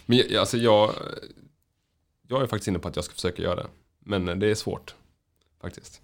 Men 0.06 0.18
jag, 0.18 0.34
alltså 0.34 0.56
jag, 0.56 0.94
jag 2.28 2.42
är 2.42 2.46
faktiskt 2.46 2.68
inne 2.68 2.78
på 2.78 2.88
att 2.88 2.96
jag 2.96 3.04
ska 3.04 3.14
försöka 3.14 3.42
göra 3.42 3.54
det. 3.54 3.66
Men 4.04 4.38
det 4.38 4.50
är 4.50 4.54
svårt. 4.54 4.94
Faktiskt. 5.62 6.00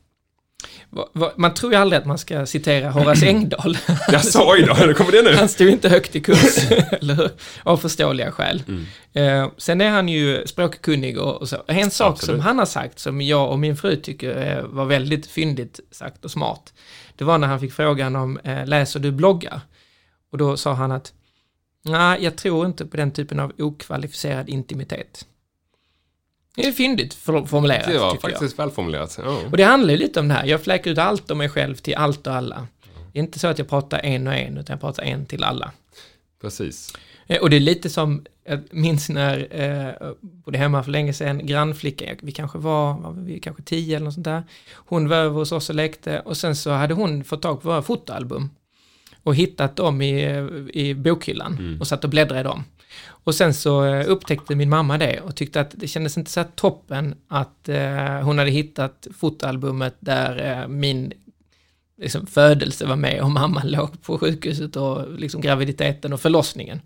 Man 1.35 1.55
tror 1.55 1.73
ju 1.73 1.79
aldrig 1.79 2.01
att 2.01 2.07
man 2.07 2.19
ska 2.19 2.47
citera 2.47 2.91
Horace 2.91 3.27
Engdahl. 3.29 3.79
Jag 4.09 4.25
sa 4.25 4.57
ju 4.57 4.65
då, 4.65 4.75
kommer 4.75 5.13
det 5.13 5.23
nu. 5.23 5.35
Han 5.35 5.49
stod 5.49 5.69
inte 5.69 5.89
högt 5.89 6.17
i 6.17 6.21
kurs, 6.21 6.71
eller 6.71 7.15
hur? 7.15 7.31
Av 7.63 7.77
förståeliga 7.77 8.33
skäl. 8.33 8.63
Mm. 8.69 8.85
Eh, 9.13 9.51
sen 9.57 9.81
är 9.81 9.91
han 9.91 10.09
ju 10.09 10.47
språkkunnig 10.47 11.19
och, 11.19 11.49
så. 11.49 11.63
En 11.67 11.91
sak 11.91 12.13
Absolut. 12.13 12.37
som 12.37 12.47
han 12.47 12.59
har 12.59 12.67
sagt, 12.67 12.99
som 12.99 13.21
jag 13.21 13.51
och 13.51 13.59
min 13.59 13.77
fru 13.77 13.97
tycker 13.97 14.57
eh, 14.57 14.65
var 14.65 14.85
väldigt 14.85 15.27
fyndigt 15.27 15.81
sagt 15.91 16.25
och 16.25 16.31
smart, 16.31 16.73
det 17.17 17.25
var 17.25 17.39
när 17.39 17.49
han 17.49 17.61
fick 17.61 17.73
frågan 17.73 18.17
om, 18.17 18.39
eh, 18.45 18.67
läser 18.67 19.01
du 19.01 19.11
bloggar? 19.11 19.61
Och 20.33 20.39
då 20.39 20.57
sa 20.57 20.73
han 20.73 20.93
att, 20.93 21.13
nej, 21.85 22.25
jag 22.25 22.37
tror 22.37 22.67
inte 22.67 22.87
på 22.87 22.97
den 22.97 23.11
typen 23.11 23.41
av 23.41 23.53
okvalificerad 23.59 24.49
intimitet. 24.49 25.27
Det 26.57 26.67
är 26.69 26.73
fyndigt 26.73 27.15
for- 27.15 27.47
formulerat, 27.47 27.87
Det 27.87 27.99
var 27.99 28.11
tycker 28.13 28.29
jag. 28.29 28.33
faktiskt 28.33 28.59
välformulerat. 28.59 29.19
Ja. 29.23 29.39
Och 29.51 29.57
det 29.57 29.65
handlar 29.65 29.91
ju 29.91 29.97
lite 29.97 30.21
om 30.21 30.29
det 30.29 30.35
här, 30.35 30.45
jag 30.47 30.63
fläker 30.63 30.91
ut 30.91 30.99
allt 30.99 31.31
om 31.31 31.39
mig 31.39 31.49
själv 31.49 31.75
till 31.75 31.95
allt 31.95 32.27
och 32.27 32.35
alla. 32.35 32.67
Det 33.13 33.19
är 33.19 33.23
inte 33.23 33.39
så 33.39 33.47
att 33.47 33.59
jag 33.59 33.69
pratar 33.69 33.99
en 34.05 34.27
och 34.27 34.35
en, 34.35 34.59
utan 34.59 34.75
jag 34.75 34.81
pratar 34.81 35.03
en 35.03 35.27
till 35.27 35.45
alla. 35.45 35.73
Precis. 36.41 36.93
Eh, 37.27 37.41
Och 37.43 37.51
det 37.51 37.57
är 37.57 37.61
lite 37.61 37.91
som, 37.91 38.27
jag 38.45 38.61
minns 38.71 39.09
när, 39.09 39.49
eh, 39.51 40.13
bodde 40.21 40.59
hemma 40.59 40.83
för 40.83 40.91
länge 40.91 41.13
sedan, 41.13 41.47
grannflicka, 41.47 42.17
vi 42.23 42.33
kanske 42.33 42.59
var, 42.59 42.95
var 43.01 43.13
vi 43.13 43.41
kanske 43.41 43.63
tio 43.63 43.97
eller 43.97 44.05
något 44.05 44.15
sånt 44.15 44.25
där. 44.25 44.43
Hon 44.75 45.09
var 45.09 45.17
över 45.17 45.35
hos 45.39 45.53
oss 45.53 45.69
och 45.69 45.75
lekte 45.75 46.21
och 46.21 46.37
sen 46.37 46.57
så 46.57 46.71
hade 46.71 46.95
hon 46.95 47.25
fått 47.25 47.43
tag 47.43 47.63
på 47.63 47.69
våra 47.69 47.83
fotoalbum 47.83 48.51
och 49.25 49.35
hittat 49.35 49.77
dem 49.77 50.03
i, 50.03 50.25
i 50.73 50.95
bokhyllan 50.95 51.79
och 51.81 51.87
satt 51.87 52.05
och 52.05 52.11
bläddrade 52.11 52.41
i 52.41 52.43
dem. 52.43 52.65
Och 53.07 53.35
sen 53.35 53.55
så 53.55 53.85
eh, 53.85 54.09
upptäckte 54.09 54.55
min 54.55 54.69
mamma 54.69 54.99
det 54.99 55.21
och 55.21 55.37
tyckte 55.37 55.61
att 55.61 55.71
det 55.75 55.89
kändes 55.89 56.19
inte 56.19 56.31
så 56.31 56.45
toppen 56.55 57.15
att 57.29 57.69
eh, 57.69 58.21
hon 58.23 58.39
hade 58.39 58.51
hittat 58.51 59.07
fotoalbumet 59.17 59.95
där 60.01 60.61
eh, 60.61 60.69
min 60.69 61.13
liksom, 61.99 62.27
födelse 62.27 62.87
var 62.87 62.97
med 62.97 63.21
och 63.21 63.31
mamman 63.31 63.71
låg 63.71 64.03
på 64.03 64.19
sjukhuset 64.19 64.77
och 64.77 65.19
liksom 65.19 65.41
graviditeten 65.41 66.13
och 66.13 66.21
förlossningen. 66.21 66.81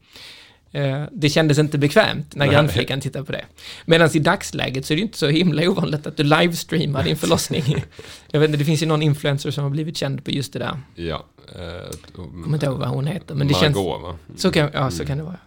Eh, 0.72 1.04
Det 1.12 1.28
kändes 1.28 1.58
inte 1.58 1.78
bekvämt 1.78 2.34
när 2.36 2.46
grannflickan 2.46 3.00
tittade 3.00 3.24
på 3.24 3.32
det. 3.32 3.44
Medan 3.86 4.10
i 4.16 4.18
dagsläget 4.18 4.86
så 4.86 4.92
är 4.92 4.96
det 4.96 5.02
inte 5.02 5.18
så 5.18 5.28
himla 5.28 5.70
ovanligt 5.70 6.06
att 6.06 6.16
du 6.16 6.22
livestreamar 6.22 7.04
din 7.04 7.16
förlossning. 7.24 7.84
Jag 8.30 8.40
vet 8.40 8.48
inte, 8.48 8.58
det 8.58 8.64
finns 8.64 8.82
ju 8.82 8.86
någon 8.86 9.02
influencer 9.02 9.50
som 9.50 9.64
har 9.64 9.70
blivit 9.70 9.96
känd 9.96 10.24
på 10.24 10.30
just 10.30 10.52
det 10.52 10.58
där. 10.58 10.80
Ja. 10.94 11.24
Eh, 11.54 11.96
kommer 12.16 12.54
inte 12.54 12.66
ihåg 12.66 12.78
vad 12.78 12.88
hon 12.88 13.06
heter, 13.06 13.34
men 13.34 13.48
det 13.48 13.52
Margot, 13.54 13.60
känns... 13.60 13.76
va? 13.76 14.16
Så 14.36 14.50
kan, 14.52 14.70
ja, 14.74 14.90
så 14.90 15.06
kan 15.06 15.18
det 15.18 15.24
vara. 15.24 15.38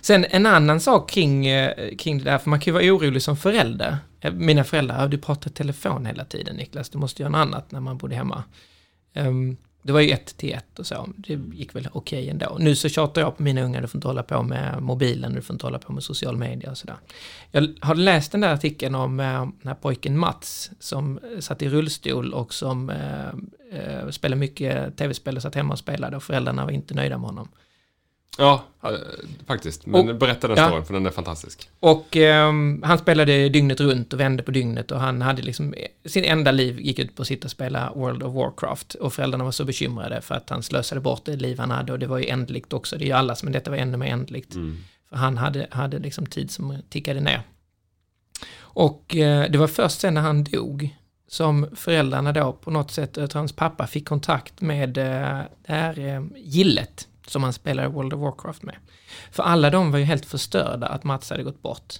Sen 0.00 0.26
en 0.30 0.46
annan 0.46 0.80
sak 0.80 1.10
kring, 1.10 1.46
eh, 1.46 1.96
kring 1.98 2.18
det 2.18 2.24
där, 2.24 2.38
för 2.38 2.50
man 2.50 2.60
kan 2.60 2.70
ju 2.70 2.72
vara 2.72 2.84
orolig 2.96 3.22
som 3.22 3.36
förälder. 3.36 3.98
Eh, 4.20 4.32
Mina 4.32 4.64
föräldrar, 4.64 5.00
"Ja, 5.00 5.08
du 5.08 5.18
pratar 5.18 5.50
i 5.50 5.54
telefon 5.54 6.06
hela 6.06 6.24
tiden 6.24 6.56
Niklas, 6.56 6.90
du 6.90 6.98
måste 6.98 7.22
göra 7.22 7.30
något 7.30 7.38
annat 7.38 7.70
när 7.72 7.80
man 7.80 7.98
bodde 7.98 8.14
hemma. 8.14 8.44
Ehm, 9.14 9.56
det 9.82 9.92
var 9.92 10.00
ju 10.00 10.10
ett 10.10 10.36
till 10.36 10.52
ett 10.52 10.78
och 10.78 10.86
så, 10.86 11.08
det 11.16 11.40
gick 11.52 11.74
väl 11.74 11.88
okej 11.92 12.28
ändå. 12.28 12.56
Nu 12.60 12.76
så 12.76 12.88
tjatar 12.88 13.20
jag 13.20 13.36
på 13.36 13.42
mina 13.42 13.62
ungar, 13.62 13.80
du 13.80 13.88
får 13.88 13.98
inte 13.98 14.08
hålla 14.08 14.22
på 14.22 14.42
med 14.42 14.82
mobilen, 14.82 15.34
du 15.34 15.42
får 15.42 15.54
inte 15.54 15.66
hålla 15.66 15.78
på 15.78 15.92
med 15.92 16.02
social 16.02 16.36
media 16.36 16.70
och 16.70 16.78
sådär. 16.78 16.96
Jag 17.50 17.68
har 17.80 17.94
läst 17.94 18.32
den 18.32 18.40
där 18.40 18.54
artikeln 18.54 18.94
om 18.94 19.20
eh, 19.20 19.26
den 19.26 19.68
här 19.68 19.74
pojken 19.74 20.18
Mats 20.18 20.70
som 20.78 21.18
eh, 21.18 21.40
satt 21.40 21.62
i 21.62 21.68
rullstol 21.68 22.34
och 22.34 22.54
som 22.54 22.90
eh, 22.90 23.28
eh, 23.72 24.08
spelade 24.10 24.40
mycket 24.40 24.96
tv-spel 24.96 25.36
och 25.36 25.42
satt 25.42 25.54
hemma 25.54 25.72
och 25.72 25.78
spelade 25.78 26.16
och 26.16 26.22
föräldrarna 26.22 26.64
var 26.64 26.72
inte 26.72 26.94
nöjda 26.94 27.18
med 27.18 27.26
honom. 27.26 27.48
Ja, 28.38 28.64
eh, 28.84 28.90
faktiskt. 29.46 29.86
Men 29.86 30.08
Och- 30.08 30.16
berätta 30.16 30.48
den 30.48 30.56
ja. 30.56 30.66
storyn, 30.66 30.84
för 30.84 30.94
den 30.94 31.06
är 31.06 31.10
fantastisk. 31.10 31.70
Och 31.80 32.16
ehm, 32.16 32.82
han 32.86 32.98
spelade 32.98 33.48
dygnet 33.48 33.80
runt 33.80 34.12
och 34.12 34.20
vände 34.20 34.42
på 34.42 34.50
dygnet 34.50 34.90
och 34.90 35.00
han 35.00 35.22
hade 35.22 35.42
liksom, 35.42 35.74
sin 36.04 36.24
enda 36.24 36.50
liv 36.50 36.80
gick 36.80 36.98
ut 36.98 37.16
på 37.16 37.22
att 37.22 37.28
sitta 37.28 37.44
och 37.44 37.50
spela 37.50 37.92
World 37.94 38.22
of 38.22 38.34
Warcraft. 38.34 38.94
Och 38.94 39.12
föräldrarna 39.12 39.44
var 39.44 39.50
så 39.50 39.64
bekymrade 39.64 40.20
för 40.20 40.34
att 40.34 40.50
han 40.50 40.62
slösade 40.62 41.00
bort 41.00 41.24
det 41.24 41.36
liv 41.36 41.58
han 41.58 41.70
hade 41.70 41.92
och 41.92 41.98
det 41.98 42.06
var 42.06 42.18
ju 42.18 42.26
ändligt 42.28 42.72
också. 42.72 42.98
Det 42.98 43.04
är 43.04 43.06
ju 43.06 43.12
allas, 43.12 43.42
men 43.42 43.52
detta 43.52 43.70
var 43.70 43.78
ännu 43.78 43.96
mer 43.96 44.06
ändligt. 44.06 44.54
Mm. 44.54 44.84
För 45.08 45.16
han 45.16 45.38
hade, 45.38 45.66
hade 45.70 45.98
liksom 45.98 46.26
tid 46.26 46.50
som 46.50 46.76
tickade 46.88 47.20
ner. 47.20 47.42
Och 48.54 49.16
eh, 49.16 49.50
det 49.50 49.58
var 49.58 49.66
först 49.66 50.00
sen 50.00 50.14
när 50.14 50.20
han 50.20 50.44
dog 50.44 50.96
som 51.28 51.66
föräldrarna 51.76 52.32
då 52.32 52.52
på 52.52 52.70
något 52.70 52.90
sätt, 52.90 53.14
tror 53.14 53.34
hans 53.34 53.52
pappa 53.52 53.86
fick 53.86 54.08
kontakt 54.08 54.60
med 54.60 54.98
eh, 54.98 55.04
det 55.66 55.72
här 55.72 55.98
eh, 55.98 56.22
gillet 56.36 57.08
som 57.26 57.42
han 57.42 57.52
spelade 57.52 57.88
World 57.88 58.12
of 58.12 58.20
Warcraft 58.20 58.62
med. 58.62 58.76
För 59.30 59.42
alla 59.42 59.70
de 59.70 59.90
var 59.90 59.98
ju 59.98 60.04
helt 60.04 60.26
förstörda 60.26 60.86
att 60.86 61.04
Mats 61.04 61.30
hade 61.30 61.42
gått 61.42 61.62
bort. 61.62 61.94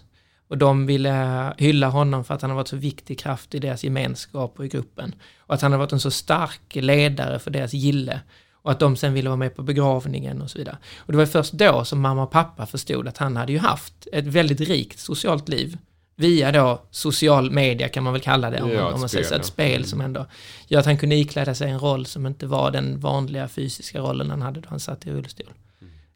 Och 0.48 0.58
de 0.58 0.86
ville 0.86 1.54
hylla 1.58 1.88
honom 1.88 2.24
för 2.24 2.34
att 2.34 2.42
han 2.42 2.50
har 2.50 2.56
varit 2.56 2.68
så 2.68 2.76
viktig 2.76 3.18
kraft 3.18 3.54
i 3.54 3.58
deras 3.58 3.84
gemenskap 3.84 4.58
och 4.58 4.64
i 4.64 4.68
gruppen. 4.68 5.14
Och 5.38 5.54
att 5.54 5.62
han 5.62 5.72
har 5.72 5.78
varit 5.78 5.92
en 5.92 6.00
så 6.00 6.10
stark 6.10 6.74
ledare 6.74 7.38
för 7.38 7.50
deras 7.50 7.72
gille. 7.72 8.20
Och 8.52 8.70
att 8.70 8.80
de 8.80 8.96
sen 8.96 9.14
ville 9.14 9.28
vara 9.28 9.36
med 9.36 9.56
på 9.56 9.62
begravningen 9.62 10.42
och 10.42 10.50
så 10.50 10.58
vidare. 10.58 10.78
Och 10.98 11.12
det 11.12 11.18
var 11.18 11.26
först 11.26 11.52
då 11.52 11.84
som 11.84 12.00
mamma 12.00 12.22
och 12.22 12.30
pappa 12.30 12.66
förstod 12.66 13.08
att 13.08 13.18
han 13.18 13.36
hade 13.36 13.52
ju 13.52 13.58
haft 13.58 14.06
ett 14.12 14.26
väldigt 14.26 14.60
rikt 14.60 14.98
socialt 14.98 15.48
liv. 15.48 15.78
Via 16.16 16.52
då 16.52 16.82
social 16.90 17.50
media 17.50 17.88
kan 17.88 18.04
man 18.04 18.12
väl 18.12 18.22
kalla 18.22 18.50
det, 18.50 18.62
om, 18.62 18.70
Ja, 18.70 18.82
man, 18.84 18.92
om 18.92 19.00
man 19.00 19.08
säger 19.08 19.24
så, 19.24 19.34
ett 19.34 19.44
spel 19.44 19.84
som 19.84 20.00
ändå 20.00 20.26
gör 20.68 20.80
att 20.80 20.86
han 20.86 20.98
kunde 20.98 21.14
ikläda 21.14 21.54
sig 21.54 21.70
en 21.70 21.78
roll 21.78 22.06
som 22.06 22.26
inte 22.26 22.46
var 22.46 22.70
den 22.70 23.00
vanliga 23.00 23.48
fysiska 23.48 24.00
rollen 24.00 24.30
han 24.30 24.42
hade 24.42 24.60
då 24.60 24.68
han 24.68 24.80
satt 24.80 25.06
i 25.06 25.10
rullstol. 25.10 25.52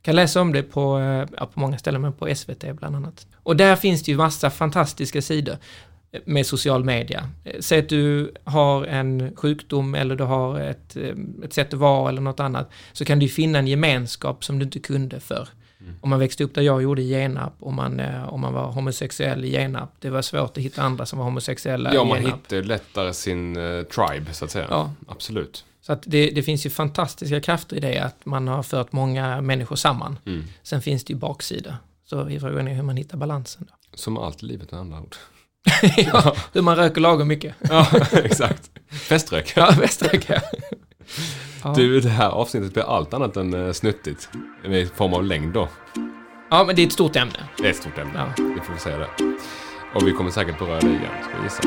Kan 0.02 0.16
läsa 0.16 0.40
om 0.40 0.52
det 0.52 0.62
på, 0.62 0.98
eh, 0.98 1.28
ja, 1.36 1.46
på 1.46 1.60
många 1.60 1.78
ställen, 1.78 2.00
men 2.00 2.12
på 2.12 2.34
SVT 2.34 2.64
bland 2.72 2.96
annat. 2.96 3.26
Och 3.42 3.56
där 3.56 3.76
finns 3.76 4.02
det 4.02 4.10
ju 4.10 4.16
massa 4.16 4.50
fantastiska 4.50 5.22
sidor 5.22 5.56
med 6.24 6.46
social 6.46 6.84
media. 6.84 7.28
Eh, 7.44 7.60
Säg 7.60 7.78
att 7.78 7.88
du 7.88 8.34
har 8.44 8.84
en 8.84 9.36
sjukdom 9.36 9.94
eller 9.94 10.16
du 10.16 10.24
har 10.24 10.60
ett, 10.60 10.96
eh, 10.96 11.14
ett 11.44 11.52
sätt 11.52 11.74
att 11.74 11.80
vara 11.80 12.08
eller 12.08 12.20
något 12.20 12.40
annat, 12.40 12.70
så 12.92 13.04
kan 13.04 13.18
du 13.18 13.28
finna 13.28 13.58
en 13.58 13.66
gemenskap 13.66 14.44
som 14.44 14.58
du 14.58 14.64
inte 14.64 14.78
kunde 14.78 15.20
för. 15.20 15.48
Om 16.00 16.10
man 16.10 16.18
växte 16.18 16.44
upp 16.44 16.54
där 16.54 16.62
jag 16.62 16.82
gjorde 16.82 17.02
i 17.02 17.08
Genarp, 17.08 17.52
om 17.60 17.74
man, 17.74 18.00
eh, 18.00 18.28
om 18.28 18.40
man 18.40 18.52
var 18.52 18.66
homosexuell 18.70 19.44
i 19.44 19.50
Genarp, 19.50 19.90
det 20.00 20.10
var 20.10 20.22
svårt 20.22 20.56
att 20.56 20.62
hitta 20.62 20.82
andra 20.82 21.06
som 21.06 21.18
var 21.18 21.24
homosexuella 21.24 21.94
Ja, 21.94 22.02
i 22.04 22.08
man 22.08 22.22
Genarp. 22.22 22.34
hittar 22.52 22.62
lättare 22.62 23.12
sin 23.14 23.56
eh, 23.56 23.82
tribe, 23.82 24.32
så 24.34 24.44
att 24.44 24.50
säga. 24.50 24.66
Ja. 24.70 24.92
Absolut. 25.08 25.64
Så 25.80 25.92
att 25.92 26.02
det, 26.06 26.30
det 26.30 26.42
finns 26.42 26.66
ju 26.66 26.70
fantastiska 26.70 27.40
krafter 27.40 27.76
i 27.76 27.80
det, 27.80 27.98
att 27.98 28.26
man 28.26 28.48
har 28.48 28.62
fört 28.62 28.92
många 28.92 29.40
människor 29.40 29.76
samman. 29.76 30.18
Mm. 30.26 30.44
Sen 30.62 30.82
finns 30.82 31.04
det 31.04 31.12
ju 31.12 31.18
baksida. 31.18 31.78
Så 32.04 32.30
frågan 32.40 32.68
är 32.68 32.74
hur 32.74 32.82
man 32.82 32.96
hittar 32.96 33.16
balansen. 33.18 33.66
Då. 33.70 33.74
Som 33.98 34.18
allt 34.18 34.42
i 34.42 34.46
livet 34.46 34.70
med 34.72 34.80
andra 34.80 35.00
ord. 35.00 35.16
ja, 35.96 36.36
hur 36.52 36.62
man 36.62 36.76
röker 36.76 37.00
lagom 37.00 37.28
mycket. 37.28 37.54
Ja, 37.70 37.86
exakt. 38.12 38.70
Feströk. 38.90 39.52
Ja, 39.56 39.74
bäst 39.80 40.02
röka. 40.02 40.42
Ja. 41.66 41.72
Du, 41.76 42.00
det 42.00 42.08
här 42.08 42.30
avsnittet 42.30 42.72
blir 42.72 42.82
allt 42.82 43.14
annat 43.14 43.36
än 43.36 43.66
eh, 43.66 43.72
snuttigt. 43.72 44.28
I 44.64 44.86
form 44.86 45.14
av 45.14 45.24
längd 45.24 45.52
då. 45.52 45.68
ja, 46.50 46.64
men 46.64 46.76
det 46.76 46.82
är 46.82 46.86
ett 46.86 46.92
stort 46.92 47.16
ämne. 47.16 47.48
Det 47.58 47.66
är 47.66 47.70
ett 47.70 47.76
stort 47.76 47.98
ämne. 47.98 48.32
Ja. 48.36 48.44
Vi 48.54 48.60
får 48.60 48.76
säga 48.76 48.98
det. 48.98 49.08
Och 49.94 50.06
vi 50.06 50.12
kommer 50.12 50.30
säkert 50.30 50.58
beröra 50.58 50.80
det 50.80 50.86
igen, 50.86 51.00
ska 51.22 51.32
jag 51.36 51.44
gissa. 51.44 51.62